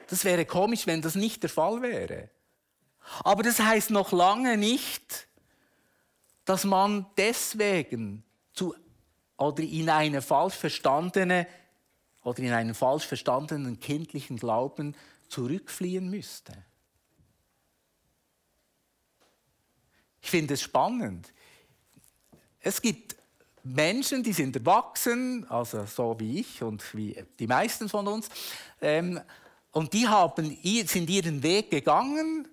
Das 0.08 0.24
wäre 0.24 0.44
komisch, 0.44 0.86
wenn 0.86 1.02
das 1.02 1.14
nicht 1.14 1.42
der 1.42 1.50
Fall 1.50 1.82
wäre. 1.82 2.30
Aber 3.24 3.42
das 3.42 3.60
heißt 3.60 3.90
noch 3.90 4.12
lange 4.12 4.56
nicht, 4.56 5.28
dass 6.44 6.64
man 6.64 7.06
deswegen 7.16 8.24
zu, 8.52 8.74
oder 9.36 9.62
in 9.62 9.88
eine 9.88 10.22
falsch 10.22 10.54
verstandene 10.54 11.46
oder 12.24 12.38
in 12.40 12.52
einen 12.52 12.74
falsch 12.74 13.06
verstandenen 13.06 13.80
kindlichen 13.80 14.36
Glauben 14.36 14.94
zurückfliehen 15.28 16.08
müsste. 16.08 16.52
Ich 20.20 20.30
finde 20.30 20.54
es 20.54 20.62
spannend. 20.62 21.32
Es 22.60 22.80
gibt 22.80 23.11
Menschen, 23.64 24.22
die 24.22 24.32
sind 24.32 24.56
erwachsen, 24.56 25.46
also 25.48 25.84
so 25.86 26.18
wie 26.18 26.40
ich 26.40 26.62
und 26.62 26.82
wie 26.94 27.16
die 27.38 27.46
meisten 27.46 27.88
von 27.88 28.08
uns, 28.08 28.28
ähm, 28.80 29.20
und 29.70 29.92
die 29.94 30.06
haben, 30.06 30.56
sind 30.84 31.08
ihren 31.08 31.42
Weg 31.42 31.70
gegangen, 31.70 32.46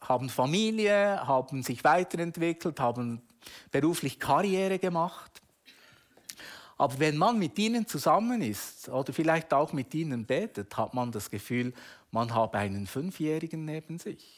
haben 0.00 0.28
Familie, 0.28 1.26
haben 1.26 1.62
sich 1.62 1.84
weiterentwickelt, 1.84 2.80
haben 2.80 3.22
beruflich 3.70 4.18
Karriere 4.18 4.78
gemacht. 4.78 5.40
Aber 6.76 6.98
wenn 6.98 7.16
man 7.16 7.38
mit 7.38 7.58
ihnen 7.58 7.86
zusammen 7.86 8.40
ist 8.40 8.88
oder 8.88 9.12
vielleicht 9.12 9.52
auch 9.52 9.72
mit 9.72 9.92
ihnen 9.94 10.26
betet, 10.26 10.76
hat 10.76 10.94
man 10.94 11.10
das 11.10 11.30
Gefühl, 11.30 11.72
man 12.10 12.32
habe 12.34 12.58
einen 12.58 12.86
Fünfjährigen 12.86 13.64
neben 13.64 13.98
sich. 13.98 14.37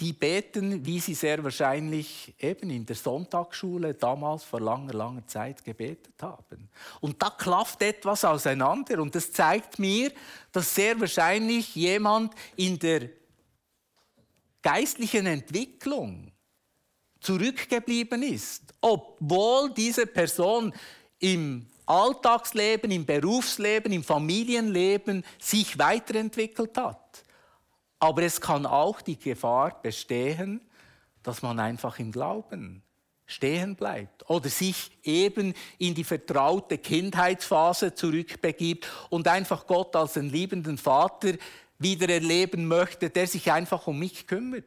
Die 0.00 0.12
beten, 0.12 0.84
wie 0.84 0.98
sie 0.98 1.14
sehr 1.14 1.44
wahrscheinlich 1.44 2.34
eben 2.38 2.70
in 2.70 2.86
der 2.86 2.96
Sonntagsschule 2.96 3.94
damals 3.94 4.44
vor 4.44 4.60
langer, 4.60 4.94
langer 4.94 5.26
Zeit 5.26 5.64
gebetet 5.64 6.14
haben. 6.20 6.68
Und 7.00 7.22
da 7.22 7.30
klafft 7.30 7.82
etwas 7.82 8.24
auseinander 8.24 9.00
und 9.00 9.14
das 9.14 9.30
zeigt 9.30 9.78
mir, 9.78 10.12
dass 10.52 10.74
sehr 10.74 10.98
wahrscheinlich 10.98 11.74
jemand 11.74 12.34
in 12.56 12.78
der 12.78 13.10
geistlichen 14.62 15.26
Entwicklung 15.26 16.32
zurückgeblieben 17.20 18.22
ist, 18.22 18.74
obwohl 18.80 19.72
diese 19.72 20.06
Person 20.06 20.72
im 21.18 21.66
Alltagsleben, 21.86 22.90
im 22.90 23.04
Berufsleben, 23.04 23.92
im 23.92 24.04
Familienleben 24.04 25.24
sich 25.38 25.78
weiterentwickelt 25.78 26.76
hat. 26.76 27.24
Aber 28.00 28.22
es 28.22 28.40
kann 28.40 28.66
auch 28.66 29.00
die 29.00 29.18
Gefahr 29.18 29.80
bestehen, 29.80 30.60
dass 31.22 31.42
man 31.42 31.60
einfach 31.60 31.98
im 31.98 32.10
Glauben 32.10 32.82
stehen 33.26 33.76
bleibt 33.76 34.28
oder 34.28 34.48
sich 34.48 34.90
eben 35.04 35.54
in 35.78 35.94
die 35.94 36.02
vertraute 36.02 36.78
Kindheitsphase 36.78 37.94
zurückbegibt 37.94 38.88
und 39.10 39.28
einfach 39.28 39.66
Gott 39.66 39.94
als 39.94 40.16
einen 40.16 40.30
liebenden 40.30 40.78
Vater 40.78 41.34
wieder 41.78 42.08
erleben 42.08 42.66
möchte, 42.66 43.08
der 43.08 43.26
sich 43.26 43.52
einfach 43.52 43.86
um 43.86 43.98
mich 43.98 44.26
kümmert. 44.26 44.64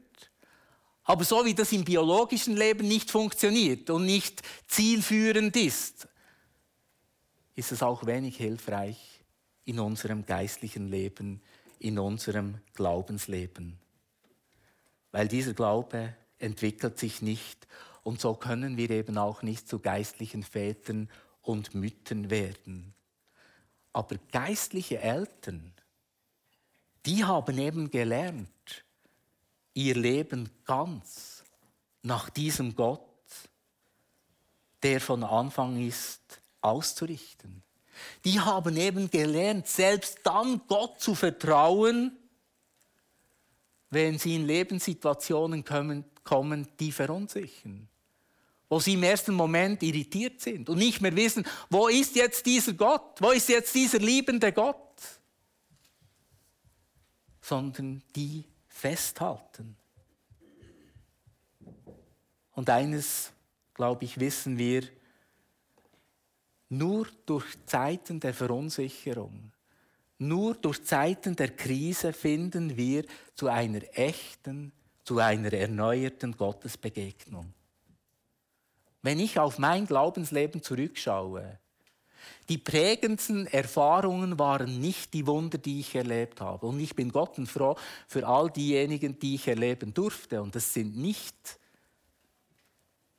Aber 1.03 1.25
so 1.25 1.43
wie 1.43 1.53
das 1.53 1.73
im 1.73 1.83
biologischen 1.83 2.55
Leben 2.55 2.87
nicht 2.87 3.11
funktioniert 3.11 3.89
und 3.89 4.05
nicht 4.05 4.41
zielführend 4.67 5.55
ist, 5.57 6.07
ist 7.55 7.71
es 7.71 7.83
auch 7.83 8.05
wenig 8.05 8.37
hilfreich 8.37 8.97
in 9.65 9.79
unserem 9.79 10.25
geistlichen 10.25 10.87
Leben 10.87 11.41
in 11.79 11.99
unserem 11.99 12.59
Glaubensleben. 12.73 13.79
Weil 15.11 15.27
dieser 15.27 15.53
Glaube 15.53 16.15
entwickelt 16.39 16.97
sich 16.97 17.21
nicht 17.21 17.67
und 18.03 18.19
so 18.19 18.33
können 18.33 18.77
wir 18.77 18.89
eben 18.89 19.17
auch 19.17 19.41
nicht 19.41 19.67
zu 19.67 19.79
geistlichen 19.79 20.43
Vätern 20.43 21.09
und 21.41 21.73
Müttern 21.73 22.29
werden. 22.29 22.93
Aber 23.93 24.17
geistliche 24.31 24.99
Eltern, 24.99 25.73
die 27.05 27.23
haben 27.23 27.57
eben 27.57 27.91
gelernt, 27.91 28.49
ihr 29.73 29.95
Leben 29.95 30.49
ganz 30.65 31.43
nach 32.01 32.29
diesem 32.29 32.75
Gott, 32.75 33.01
der 34.81 34.99
von 34.99 35.23
Anfang 35.23 35.85
ist, 35.85 36.41
auszurichten. 36.61 37.63
Die 38.25 38.39
haben 38.39 38.77
eben 38.77 39.09
gelernt, 39.09 39.67
selbst 39.67 40.19
dann 40.23 40.61
Gott 40.67 40.99
zu 40.99 41.15
vertrauen, 41.15 42.17
wenn 43.89 44.17
sie 44.17 44.35
in 44.35 44.47
Lebenssituationen 44.47 45.63
kommen, 45.63 46.67
die 46.79 46.91
verunsichern. 46.91 47.87
Wo 48.69 48.79
sie 48.79 48.93
im 48.93 49.03
ersten 49.03 49.35
Moment 49.35 49.83
irritiert 49.83 50.41
sind 50.41 50.67
und 50.69 50.79
nicht 50.79 51.01
mehr 51.01 51.15
wissen, 51.15 51.45
wo 51.69 51.87
ist 51.87 52.15
jetzt 52.15 52.45
dieser 52.45 52.73
Gott, 52.73 53.21
wo 53.21 53.29
ist 53.29 53.49
jetzt 53.49 53.75
dieser 53.75 53.99
liebende 53.99 54.51
Gott, 54.51 54.77
sondern 57.41 58.01
die 58.15 58.45
festhalten. 58.67 59.75
Und 62.53 62.69
eines, 62.69 63.31
glaube 63.73 64.05
ich, 64.05 64.19
wissen 64.19 64.57
wir, 64.57 64.83
nur 66.77 67.07
durch 67.25 67.45
Zeiten 67.65 68.19
der 68.19 68.33
Verunsicherung, 68.33 69.51
nur 70.17 70.55
durch 70.55 70.83
Zeiten 70.83 71.35
der 71.35 71.49
Krise 71.49 72.13
finden 72.13 72.77
wir 72.77 73.03
zu 73.35 73.47
einer 73.47 73.81
echten, 73.93 74.71
zu 75.03 75.19
einer 75.19 75.51
erneuerten 75.51 76.35
Gottesbegegnung. 76.37 77.53
Wenn 79.01 79.19
ich 79.19 79.37
auf 79.37 79.59
mein 79.59 79.85
Glaubensleben 79.85 80.63
zurückschaue, 80.63 81.59
die 82.49 82.57
prägendsten 82.57 83.47
Erfahrungen 83.47 84.39
waren 84.39 84.79
nicht 84.79 85.13
die 85.13 85.27
Wunder, 85.27 85.57
die 85.57 85.81
ich 85.81 85.95
erlebt 85.95 86.41
habe. 86.41 86.67
Und 86.67 86.79
ich 86.79 86.95
bin 86.95 87.11
Gott 87.11 87.35
froh 87.47 87.75
für 88.07 88.25
all 88.27 88.49
diejenigen, 88.49 89.19
die 89.19 89.35
ich 89.35 89.47
erleben 89.47 89.93
durfte. 89.93 90.41
Und 90.41 90.55
das 90.55 90.73
sind 90.73 90.95
nicht 90.95 91.59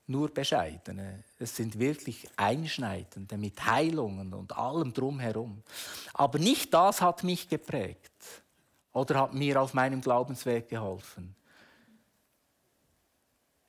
nur 0.07 0.29
bescheidene, 0.29 1.25
es 1.38 1.57
sind 1.57 1.79
wirklich 1.79 2.29
einschneidende 2.37 3.38
mit 3.38 3.64
Heilungen 3.64 4.35
und 4.35 4.57
allem 4.57 4.93
drumherum. 4.93 5.62
Aber 6.12 6.38
nicht 6.38 6.75
das 6.75 7.01
hat 7.01 7.25
mich 7.25 7.49
geprägt 7.49 8.12
oder 8.93 9.21
hat 9.21 9.35
mir 9.35 9.61
auf 9.61 9.73
meinem 9.75 10.01
Glaubensweg 10.01 10.69
geholfen. 10.69 11.35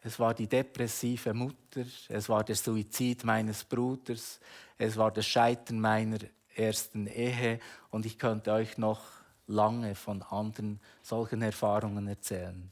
Es 0.01 0.19
war 0.19 0.33
die 0.33 0.47
depressive 0.47 1.33
Mutter, 1.33 1.83
es 2.09 2.29
war 2.29 2.43
der 2.43 2.55
Suizid 2.55 3.23
meines 3.23 3.63
Bruders, 3.63 4.39
es 4.77 4.97
war 4.97 5.11
das 5.11 5.25
Scheitern 5.25 5.79
meiner 5.79 6.19
ersten 6.53 7.07
Ehe 7.07 7.59
und 7.89 8.05
ich 8.05 8.19
könnte 8.19 8.51
euch 8.51 8.77
noch 8.77 9.01
lange 9.47 9.95
von 9.95 10.21
anderen 10.21 10.79
solchen 11.01 11.41
Erfahrungen 11.41 12.07
erzählen. 12.07 12.71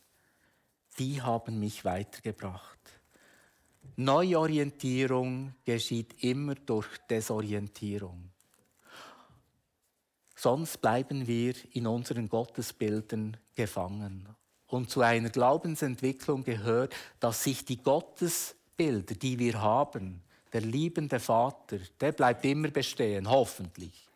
Die 1.00 1.22
haben 1.22 1.60
mich 1.60 1.86
weitergebracht. 1.86 2.83
Neuorientierung 3.96 5.54
geschieht 5.64 6.24
immer 6.24 6.56
durch 6.56 6.88
Desorientierung. 7.10 8.30
Sonst 10.36 10.82
bleiben 10.82 11.26
wir 11.28 11.54
in 11.72 11.88
unseren 11.88 12.28
Gottesbildern 12.28 13.38
gefangen 13.56 14.28
und 14.68 14.90
zu 14.90 15.02
einer 15.02 15.30
Glaubensentwicklung 15.30 16.44
gehört, 16.44 16.94
dass 17.20 17.44
sich 17.44 17.64
die 17.64 17.82
Gottesbilder, 17.82 19.16
die 19.16 19.38
wir 19.40 19.62
haben, 19.62 20.22
der 20.52 20.62
liebende 20.62 21.20
Vater, 21.20 21.78
der 22.02 22.12
bleibt 22.12 22.44
immer 22.46 22.70
bestehen, 22.70 23.30
hoffentlich. 23.30 24.08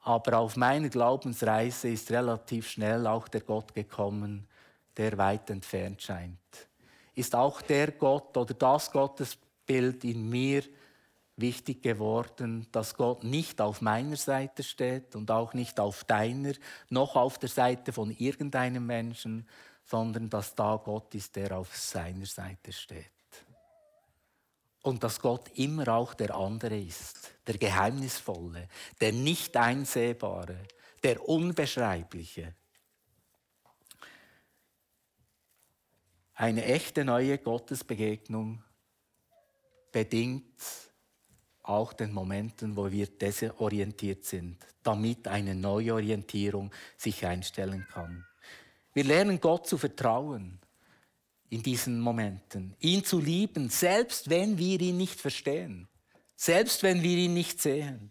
Aber 0.00 0.38
auf 0.38 0.56
meiner 0.56 0.90
Glaubensreise 0.90 1.88
ist 1.88 2.10
relativ 2.10 2.68
schnell 2.68 3.06
auch 3.06 3.26
der 3.28 3.40
Gott 3.40 3.74
gekommen, 3.74 4.46
der 4.96 5.16
weit 5.16 5.48
entfernt 5.48 6.02
scheint. 6.02 6.68
Ist 7.14 7.34
auch 7.34 7.62
der 7.62 7.92
Gott 7.92 8.36
oder 8.36 8.54
das 8.54 8.90
Gottesbild 8.90 10.04
in 10.04 10.28
mir 10.28 10.62
wichtig 11.36 11.82
geworden, 11.82 12.66
dass 12.72 12.94
Gott 12.94 13.24
nicht 13.24 13.60
auf 13.60 13.80
meiner 13.80 14.16
Seite 14.16 14.62
steht 14.62 15.16
und 15.16 15.30
auch 15.30 15.54
nicht 15.54 15.80
auf 15.80 16.04
deiner, 16.04 16.52
noch 16.90 17.16
auf 17.16 17.38
der 17.38 17.48
Seite 17.48 17.92
von 17.92 18.10
irgendeinem 18.10 18.86
Menschen, 18.86 19.48
sondern 19.84 20.30
dass 20.30 20.54
da 20.54 20.80
Gott 20.82 21.14
ist, 21.14 21.36
der 21.36 21.56
auf 21.58 21.76
seiner 21.76 22.26
Seite 22.26 22.72
steht. 22.72 23.10
Und 24.82 25.02
dass 25.02 25.20
Gott 25.20 25.48
immer 25.54 25.88
auch 25.88 26.14
der 26.14 26.34
andere 26.34 26.78
ist, 26.78 27.30
der 27.46 27.58
Geheimnisvolle, 27.58 28.68
der 29.00 29.12
nicht 29.12 29.56
einsehbare, 29.56 30.58
der 31.02 31.26
Unbeschreibliche. 31.26 32.54
Eine 36.34 36.64
echte 36.64 37.04
neue 37.04 37.38
Gottesbegegnung 37.38 38.62
bedingt 39.92 40.60
auch 41.62 41.92
den 41.92 42.12
Momenten, 42.12 42.76
wo 42.76 42.90
wir 42.90 43.06
desorientiert 43.06 44.24
sind, 44.24 44.58
damit 44.82 45.28
eine 45.28 45.54
Neuorientierung 45.54 46.72
sich 46.96 47.24
einstellen 47.24 47.86
kann. 47.92 48.26
Wir 48.92 49.04
lernen 49.04 49.40
Gott 49.40 49.68
zu 49.68 49.78
vertrauen 49.78 50.58
in 51.50 51.62
diesen 51.62 52.00
Momenten, 52.00 52.74
ihn 52.80 53.04
zu 53.04 53.20
lieben, 53.20 53.70
selbst 53.70 54.28
wenn 54.28 54.58
wir 54.58 54.80
ihn 54.80 54.96
nicht 54.96 55.20
verstehen, 55.20 55.88
selbst 56.34 56.82
wenn 56.82 57.02
wir 57.02 57.16
ihn 57.16 57.34
nicht 57.34 57.62
sehen. 57.62 58.10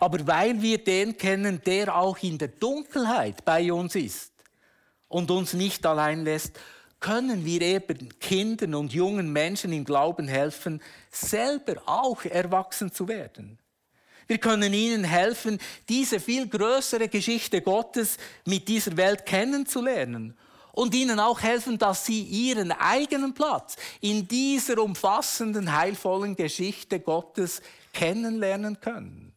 Aber 0.00 0.26
weil 0.26 0.60
wir 0.60 0.82
den 0.82 1.16
kennen, 1.16 1.62
der 1.64 1.96
auch 1.96 2.18
in 2.18 2.36
der 2.36 2.48
Dunkelheit 2.48 3.44
bei 3.44 3.72
uns 3.72 3.94
ist 3.94 4.32
und 5.06 5.30
uns 5.30 5.54
nicht 5.54 5.86
allein 5.86 6.24
lässt, 6.24 6.58
können 7.00 7.44
wir 7.44 7.62
eben 7.62 8.18
Kindern 8.18 8.74
und 8.74 8.92
jungen 8.92 9.32
Menschen 9.32 9.72
im 9.72 9.84
Glauben 9.84 10.28
helfen, 10.28 10.82
selber 11.10 11.76
auch 11.86 12.24
erwachsen 12.24 12.92
zu 12.92 13.08
werden. 13.08 13.58
Wir 14.26 14.38
können 14.38 14.74
ihnen 14.74 15.04
helfen, 15.04 15.58
diese 15.88 16.20
viel 16.20 16.48
größere 16.48 17.08
Geschichte 17.08 17.62
Gottes 17.62 18.18
mit 18.44 18.68
dieser 18.68 18.96
Welt 18.96 19.24
kennenzulernen 19.24 20.36
und 20.72 20.94
ihnen 20.94 21.18
auch 21.18 21.40
helfen, 21.40 21.78
dass 21.78 22.04
sie 22.04 22.22
ihren 22.22 22.72
eigenen 22.72 23.32
Platz 23.32 23.76
in 24.00 24.28
dieser 24.28 24.78
umfassenden, 24.78 25.74
heilvollen 25.74 26.36
Geschichte 26.36 27.00
Gottes 27.00 27.62
kennenlernen 27.92 28.80
können. 28.80 29.32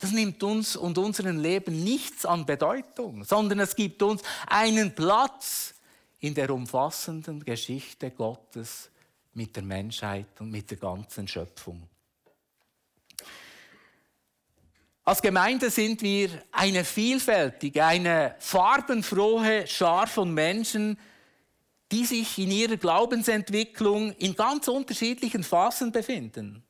Das 0.00 0.10
nimmt 0.10 0.42
uns 0.42 0.74
und 0.74 0.98
unserem 0.98 1.38
Leben 1.38 1.84
nichts 1.84 2.26
an 2.26 2.46
Bedeutung, 2.46 3.24
sondern 3.24 3.60
es 3.60 3.76
gibt 3.76 4.02
uns 4.02 4.22
einen 4.46 4.94
Platz 4.94 5.73
in 6.24 6.32
der 6.32 6.48
umfassenden 6.48 7.44
Geschichte 7.44 8.10
Gottes 8.10 8.88
mit 9.34 9.54
der 9.56 9.62
Menschheit 9.62 10.40
und 10.40 10.50
mit 10.50 10.70
der 10.70 10.78
ganzen 10.78 11.28
Schöpfung. 11.28 11.86
Als 15.04 15.20
Gemeinde 15.20 15.68
sind 15.68 16.00
wir 16.00 16.30
eine 16.50 16.82
vielfältige, 16.82 17.84
eine 17.84 18.36
farbenfrohe 18.38 19.66
Schar 19.66 20.06
von 20.06 20.32
Menschen, 20.32 20.98
die 21.92 22.06
sich 22.06 22.38
in 22.38 22.50
ihrer 22.50 22.78
Glaubensentwicklung 22.78 24.12
in 24.12 24.34
ganz 24.34 24.66
unterschiedlichen 24.68 25.44
Phasen 25.44 25.92
befinden. 25.92 26.64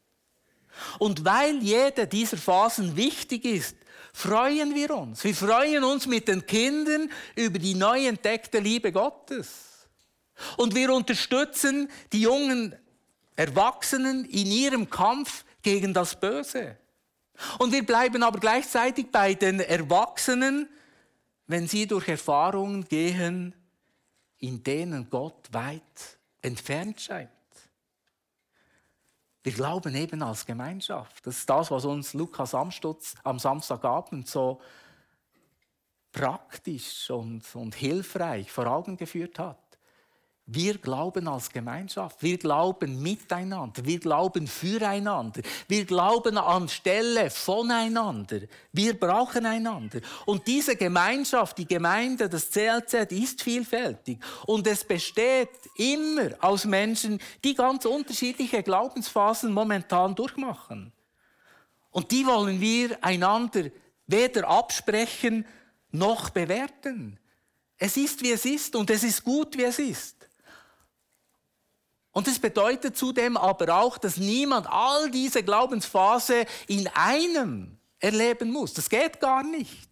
Und 0.99 1.25
weil 1.25 1.63
jede 1.63 2.09
dieser 2.09 2.39
Phasen 2.39 2.97
wichtig 2.97 3.45
ist, 3.45 3.77
freuen 4.15 4.75
wir 4.75 4.97
uns. 4.97 5.25
Wir 5.25 5.35
freuen 5.35 5.85
uns 5.85 6.07
mit 6.07 6.29
den 6.29 6.47
Kindern 6.47 7.11
über 7.35 7.59
die 7.59 7.75
neu 7.75 8.07
entdeckte 8.07 8.61
Liebe 8.61 8.93
Gottes. 8.93 9.89
Und 10.57 10.75
wir 10.75 10.95
unterstützen 10.95 11.91
die 12.13 12.23
jungen 12.23 12.75
Erwachsenen 13.37 14.25
in 14.25 14.47
ihrem 14.47 14.89
Kampf 14.89 15.45
gegen 15.63 15.93
das 15.93 16.19
Böse. 16.19 16.79
Und 17.59 17.73
wir 17.73 17.85
bleiben 17.85 18.23
aber 18.23 18.39
gleichzeitig 18.39 19.11
bei 19.11 19.35
den 19.35 19.59
Erwachsenen, 19.59 20.69
wenn 21.49 21.67
sie 21.67 21.87
durch 21.89 22.07
Erfahrungen 22.07 22.85
gehen, 22.85 23.53
in 24.39 24.63
denen 24.63 25.11
Gott 25.11 25.49
weit 25.53 26.19
entfernt 26.41 27.01
scheint. 27.01 27.34
Wir 29.45 29.53
glauben 29.53 29.95
eben 29.95 30.23
als 30.23 30.47
Gemeinschaft. 30.47 31.27
Das 31.27 31.37
ist 31.37 31.51
das, 31.51 31.71
was 31.71 31.85
uns 31.85 32.15
Lukas 32.15 32.55
Amstutz 32.55 33.15
am 33.25 33.39
Samstagabend 33.39 34.27
so 34.27 34.59
praktisch 36.13 37.11
und, 37.11 37.55
und 37.55 37.75
hilfreich 37.75 38.51
vor 38.51 38.67
Augen 38.67 38.97
geführt 38.97 39.39
hat. 39.39 39.59
Wir 40.47 40.77
glauben 40.77 41.27
als 41.27 41.49
Gemeinschaft, 41.49 42.23
wir 42.23 42.37
glauben 42.37 43.03
miteinander, 43.03 43.83
wir 43.87 43.99
glauben 43.99 44.47
füreinander, 44.47 45.41
wir 45.69 45.87
glauben 45.87 46.37
anstelle 46.37 47.31
voneinander. 47.31 48.41
Wir 48.71 48.93
brauchen 48.93 49.47
einander. 49.47 50.01
Und 50.27 50.47
diese 50.47 50.77
Gemeinschaft, 50.77 51.57
die 51.57 51.67
Gemeinde, 51.67 52.29
das 52.29 52.51
CLZ 52.51 53.11
ist 53.13 53.43
vielfältig 53.43 54.19
und 54.45 54.67
es 54.67 54.85
besteht 54.85 55.49
immer 55.77 56.33
aus 56.41 56.67
Menschen, 56.67 57.21
die 57.43 57.55
ganz 57.55 57.87
unterschiedliche 57.87 58.63
Glaubensphasen 58.63 59.51
momentan 59.51 60.15
durchmachen. 60.15 60.93
Und 61.91 62.11
die 62.11 62.27
wollen 62.27 62.61
wir 62.61 63.03
einander 63.03 63.71
weder 64.07 64.47
absprechen 64.47 65.47
noch 65.91 66.29
bewerten. 66.29 67.19
Es 67.79 67.97
ist, 67.97 68.21
wie 68.23 68.33
es 68.33 68.45
ist 68.45 68.77
und 68.77 68.91
es 68.91 69.05
ist 69.05 69.25
gut, 69.25 69.57
wie 69.57 69.65
es 69.65 69.79
ist. 69.79 70.24
Und 72.15 72.29
es 72.29 72.39
bedeutet 72.39 72.97
zudem 72.97 73.37
aber 73.37 73.75
auch, 73.75 73.99
dass 73.99 74.17
niemand 74.17 74.69
all 74.71 75.11
diese 75.11 75.43
Glaubensphase 75.43 76.47
in 76.69 76.89
einem 76.95 77.77
erleben 77.99 78.53
muss. 78.53 78.73
Das 78.73 78.89
geht 78.89 79.21
gar 79.21 79.43
nicht. 79.43 79.91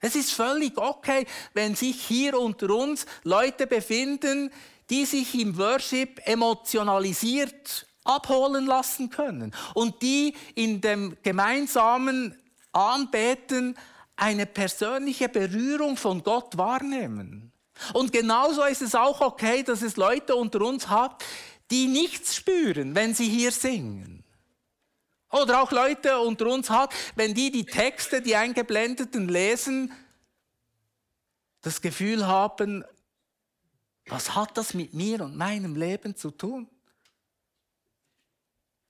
Es 0.00 0.16
ist 0.16 0.32
völlig 0.32 0.78
okay, 0.78 1.26
wenn 1.52 1.76
sich 1.76 2.00
hier 2.00 2.40
unter 2.40 2.70
uns 2.70 3.04
Leute 3.24 3.66
befinden, 3.66 4.50
die 4.88 5.04
sich 5.04 5.38
im 5.38 5.56
Worship 5.58 6.20
emotionalisiert 6.26 7.86
abholen 8.04 8.66
lassen 8.66 9.10
können 9.10 9.54
und 9.74 10.00
die 10.00 10.34
in 10.54 10.80
dem 10.80 11.16
gemeinsamen 11.22 12.36
Anbeten 12.72 13.76
eine 14.16 14.46
persönliche 14.46 15.28
Berührung 15.28 15.98
von 15.98 16.22
Gott 16.22 16.56
wahrnehmen. 16.56 17.51
Und 17.92 18.12
genauso 18.12 18.62
ist 18.64 18.82
es 18.82 18.94
auch 18.94 19.20
okay, 19.20 19.62
dass 19.62 19.82
es 19.82 19.96
Leute 19.96 20.36
unter 20.36 20.60
uns 20.62 20.88
hat, 20.88 21.24
die 21.70 21.86
nichts 21.86 22.36
spüren, 22.36 22.94
wenn 22.94 23.14
sie 23.14 23.28
hier 23.28 23.52
singen. 23.52 24.22
Oder 25.30 25.62
auch 25.62 25.72
Leute 25.72 26.18
unter 26.18 26.46
uns 26.46 26.68
hat, 26.68 26.92
wenn 27.16 27.32
die 27.34 27.50
die 27.50 27.64
Texte, 27.64 28.20
die 28.20 28.36
eingeblendeten 28.36 29.28
lesen, 29.28 29.92
das 31.62 31.80
Gefühl 31.80 32.26
haben, 32.26 32.84
was 34.06 34.34
hat 34.34 34.58
das 34.58 34.74
mit 34.74 34.92
mir 34.92 35.22
und 35.22 35.36
meinem 35.36 35.74
Leben 35.74 36.16
zu 36.16 36.30
tun? 36.30 36.68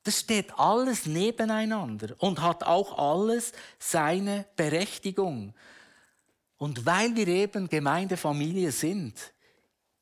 Das 0.03 0.19
steht 0.19 0.59
alles 0.59 1.07
nebeneinander 1.07 2.17
und 2.19 2.41
hat 2.41 2.65
auch 2.65 2.99
alles 2.99 3.53
seine 3.79 4.47
Berechtigung. 4.57 5.55
Und 6.63 6.87
weil 6.87 7.17
wir 7.17 7.27
eben 7.27 7.69
Gemeindefamilie 7.69 8.71
sind, 8.71 9.35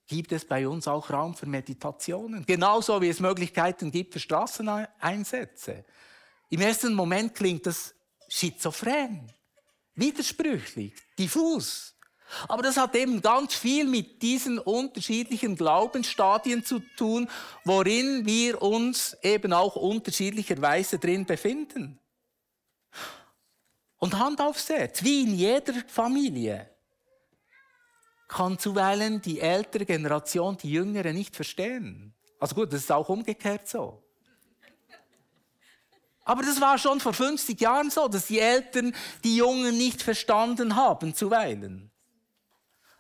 gibt 0.07 0.31
es 0.31 0.45
bei 0.45 0.69
uns 0.69 0.87
auch 0.87 1.09
Raum 1.09 1.35
für 1.35 1.47
Meditationen. 1.47 2.45
Genauso 2.45 3.01
wie 3.01 3.09
es 3.09 3.19
Möglichkeiten 3.19 3.91
gibt 3.91 4.13
für 4.13 4.21
Straßeneinsätze. 4.21 5.87
Im 6.51 6.61
ersten 6.61 6.93
Moment 6.93 7.35
klingt 7.35 7.65
das 7.65 7.95
schizophren, 8.29 9.33
widersprüchlich, 9.95 10.93
diffus. 11.19 11.97
Aber 12.47 12.63
das 12.63 12.77
hat 12.77 12.95
eben 12.95 13.23
ganz 13.23 13.55
viel 13.55 13.87
mit 13.87 14.21
diesen 14.21 14.59
unterschiedlichen 14.59 15.57
Glaubensstadien 15.57 16.63
zu 16.63 16.81
tun, 16.99 17.27
worin 17.65 18.27
wir 18.27 18.61
uns 18.61 19.17
eben 19.23 19.55
auch 19.55 19.77
unterschiedlicherweise 19.77 20.99
drin 20.99 21.25
befinden. 21.25 21.99
Und 24.01 24.19
Hand 24.19 24.41
aufs 24.41 24.69
Herz, 24.69 25.05
wie 25.05 25.23
in 25.23 25.35
jeder 25.35 25.75
Familie, 25.87 26.69
kann 28.27 28.59
zuweilen 28.59 29.21
die 29.21 29.41
ältere 29.41 29.85
Generation 29.85 30.57
die 30.57 30.73
jüngere 30.73 31.13
nicht 31.13 31.37
verstehen. 31.37 32.15
Also 32.39 32.55
gut, 32.55 32.73
das 32.73 32.81
ist 32.81 32.91
auch 32.91 33.09
umgekehrt 33.09 33.69
so. 33.69 34.03
Aber 36.25 36.43
das 36.43 36.61
war 36.61 36.79
schon 36.79 37.01
vor 37.01 37.13
50 37.13 37.61
Jahren 37.61 37.91
so, 37.91 38.09
dass 38.09 38.27
die 38.27 38.39
Eltern 38.39 38.95
die 39.23 39.37
Jungen 39.37 39.77
nicht 39.77 40.01
verstanden 40.03 40.77
haben, 40.77 41.15
zuweilen. 41.15 41.91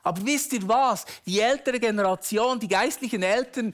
Aber 0.03 0.25
wisst 0.27 0.53
ihr 0.53 0.67
was? 0.69 1.07
Die 1.25 1.41
ältere 1.41 1.79
Generation, 1.79 2.59
die 2.59 2.69
geistlichen 2.69 3.23
Eltern, 3.23 3.73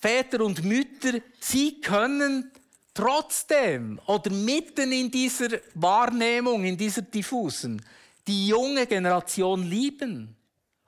Väter 0.00 0.44
und 0.44 0.64
Mütter, 0.64 1.20
sie 1.40 1.80
können 1.80 2.50
trotzdem 2.96 4.00
oder 4.06 4.30
mitten 4.30 4.90
in 4.90 5.10
dieser 5.10 5.48
Wahrnehmung, 5.74 6.64
in 6.64 6.76
dieser 6.76 7.02
diffusen, 7.02 7.84
die 8.26 8.48
junge 8.48 8.86
Generation 8.86 9.62
lieben 9.62 10.34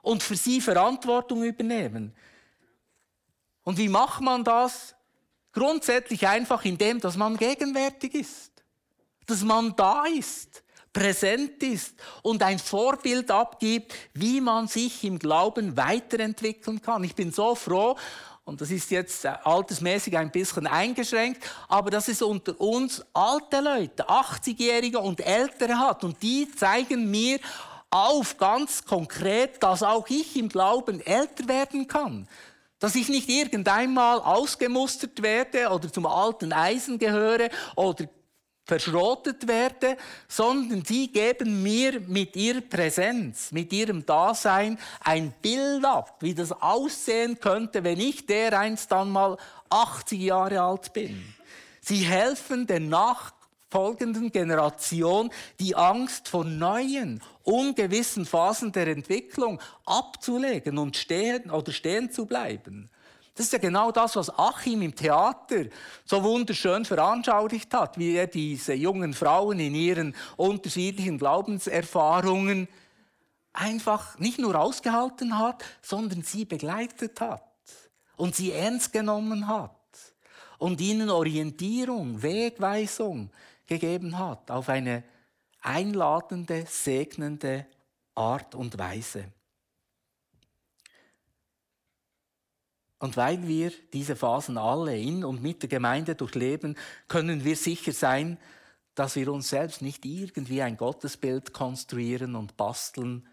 und 0.03 0.23
für 0.23 0.37
sie 0.37 0.61
Verantwortung 0.61 1.45
übernehmen. 1.45 2.13
Und 3.63 3.79
wie 3.79 3.89
macht 3.89 4.23
man 4.23 4.43
das? 4.43 4.95
Grundsätzlich 5.53 6.27
einfach 6.27 6.65
indem, 6.65 7.01
dass 7.01 7.17
man 7.17 7.37
gegenwärtig 7.37 8.15
ist, 8.15 8.53
dass 9.27 9.43
man 9.43 9.75
da 9.77 10.05
ist, 10.07 10.63
präsent 10.93 11.63
ist 11.63 11.95
und 12.23 12.43
ein 12.43 12.59
Vorbild 12.59 13.31
abgibt, 13.31 13.95
wie 14.15 14.41
man 14.41 14.69
sich 14.69 15.05
im 15.05 15.19
Glauben 15.19 15.77
weiterentwickeln 15.77 16.81
kann. 16.81 17.05
Ich 17.05 17.15
bin 17.15 17.31
so 17.31 17.55
froh, 17.55 17.97
und 18.49 18.63
das 18.63 18.71
ist 18.71 18.91
jetzt 18.91 19.27
äh, 19.27 19.35
altersmäßig 19.45 20.17
ein 20.17 20.31
bisschen 20.31 20.67
eingeschränkt, 20.67 21.45
aber 21.69 21.91
dass 21.91 22.09
es 22.09 22.23
unter 22.23 22.59
uns 22.59 23.05
alte 23.13 23.61
Leute, 23.61 24.09
80-Jährige 24.09 24.99
und 25.01 25.21
Ältere 25.21 25.79
hat 25.79 26.03
und 26.03 26.23
die 26.23 26.51
zeigen 26.51 27.11
mir 27.11 27.39
auf 27.91 28.39
ganz 28.39 28.87
konkret, 28.87 29.63
dass 29.63 29.83
auch 29.83 30.09
ich 30.09 30.35
im 30.35 30.49
Glauben 30.49 31.03
älter 31.03 31.47
werden 31.47 31.87
kann. 31.87 32.27
Dass 32.79 32.95
ich 32.95 33.11
nicht 33.11 33.29
irgendeinmal 33.29 34.19
ausgemustert 34.21 35.21
werde 35.21 35.69
oder 35.69 35.93
zum 35.93 36.07
alten 36.07 36.51
Eisen 36.55 36.99
gehöre 36.99 37.51
oder 37.77 38.09
verschrotet 38.69 39.49
werde, 39.49 39.97
sondern 40.29 40.85
sie 40.85 41.09
geben 41.09 41.63
mir 41.63 42.01
mit 42.01 42.37
ihrer 42.37 42.61
Präsenz, 42.61 43.51
mit 43.51 43.73
ihrem 43.73 44.05
Dasein 44.05 44.79
ein 45.01 45.33
Bild 45.41 45.85
ab, 45.87 46.19
wie 46.21 46.35
das 46.35 46.53
aussehen 46.53 47.41
könnte, 47.41 47.83
wenn 47.83 47.99
ich 47.99 48.27
der 48.27 48.59
einst 48.59 48.93
dann 48.93 49.11
mal 49.11 49.39
80 49.71 50.21
Jahre 50.21 50.61
alt 50.61 50.93
bin. 50.93 51.35
Sie 51.81 52.05
helfen 52.05 52.67
der 52.67 52.81
nachfolgenden 52.81 54.31
Generation, 54.31 55.31
die 55.59 55.75
Angst 55.75 56.29
vor 56.29 56.45
neuen, 56.45 57.23
ungewissen 57.45 58.27
Phasen 58.27 58.71
der 58.73 58.89
Entwicklung 58.89 59.63
abzulegen 59.87 60.77
und 60.77 60.95
stehen 60.95 61.51
oder 61.51 61.73
stehen 61.73 62.13
zu 62.13 62.27
bleiben. 62.27 62.91
Das 63.39 63.47
ist 63.47 63.53
ja 63.53 63.61
genau 63.61 63.93
das, 63.93 64.17
was 64.17 64.37
Achim 64.37 64.83
im 64.83 64.97
Theater 64.97 65.67
so 66.05 66.25
wunderschön 66.25 66.85
veranschaulicht 66.85 67.73
hat, 67.73 67.97
wie 67.97 68.17
er 68.17 68.27
diese 68.27 68.75
jungen 68.75 69.15
Frauen 69.15 69.61
in 69.61 69.77
ihren 69.77 70.17
unterschiedlichen 70.37 71.19
Glaubenserfahrungen 71.19 72.67
einfach 73.53 74.19
nicht 74.19 74.41
nur 74.41 74.57
ausgehalten 74.57 75.39
hat, 75.39 75.65
sondern 75.83 76.23
sie 76.23 76.47
begleitet 76.47 77.21
hat 77.21 77.45
und 78.17 78.35
sie 78.35 78.51
ernst 78.51 78.93
genommen 78.93 79.47
hat 79.47 79.71
und 80.59 80.81
ihnen 80.81 81.09
Orientierung, 81.09 82.21
Wegweisung 82.21 83.31
gegeben 83.69 84.19
hat 84.19 84.51
auf 84.51 84.69
eine 84.69 85.05
einladende, 85.61 86.65
segnende 86.69 87.67
Art 88.17 88.57
und 88.57 88.77
Weise. 88.79 89.27
Und 92.99 93.17
weil 93.17 93.47
wir 93.47 93.73
diese 93.93 94.17
Phasen 94.17 94.59
alle 94.59 94.99
in 94.99 95.25
und 95.25 95.43
mit 95.43 95.63
der 95.63 95.69
Gemeinde 95.69 96.15
durchleben, 96.15 96.77
können 97.07 97.45
wir 97.45 97.57
sicher 97.57 97.93
sein, 97.93 98.39
dass 98.95 99.15
wir 99.15 99.33
uns 99.33 99.49
selbst 99.51 99.83
nicht 99.83 100.05
irgendwie 100.05 100.63
ein 100.63 100.77
Gottesbild 100.77 101.53
konstruieren 101.53 102.35
und 102.35 102.57
basteln, 102.57 103.27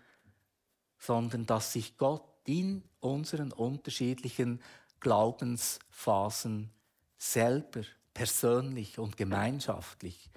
sondern 1.00 1.48
dass 1.48 1.74
sich 1.74 1.98
Gott 1.98 2.24
in 2.46 2.84
unseren 3.00 3.52
unterschiedlichen 3.52 4.62
Glaubensphasen 5.00 6.70
selber 7.18 7.82
persönlich 8.14 9.00
und 9.00 9.18
gemeinschaftlich 9.18 10.30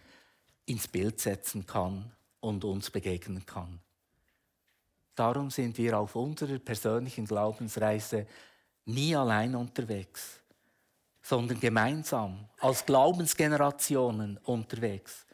ins 0.64 0.88
Bild 0.88 1.20
setzen 1.20 1.66
kann 1.66 2.10
und 2.40 2.64
uns 2.64 2.90
begegnen 2.90 3.44
kann. 3.44 3.80
Darum 5.14 5.50
sind 5.50 5.76
wir 5.78 5.98
auf 5.98 6.14
unserer 6.16 6.58
persönlichen 6.58 7.26
Glaubensreise 7.26 8.26
nie 8.88 9.14
allein 9.14 9.54
unterwegs, 9.54 10.40
sondern 11.22 11.60
gemeinsam 11.60 12.48
als 12.58 12.84
Glaubensgenerationen 12.84 14.38
unterwegs. 14.38 15.26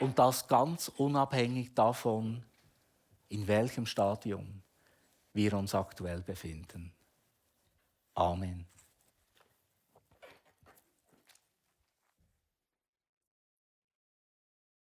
Und 0.00 0.18
das 0.18 0.46
ganz 0.46 0.88
unabhängig 0.88 1.74
davon, 1.74 2.42
in 3.28 3.46
welchem 3.46 3.86
Stadium 3.86 4.62
wir 5.32 5.54
uns 5.54 5.74
aktuell 5.74 6.22
befinden. 6.22 6.92
Amen. 8.14 8.66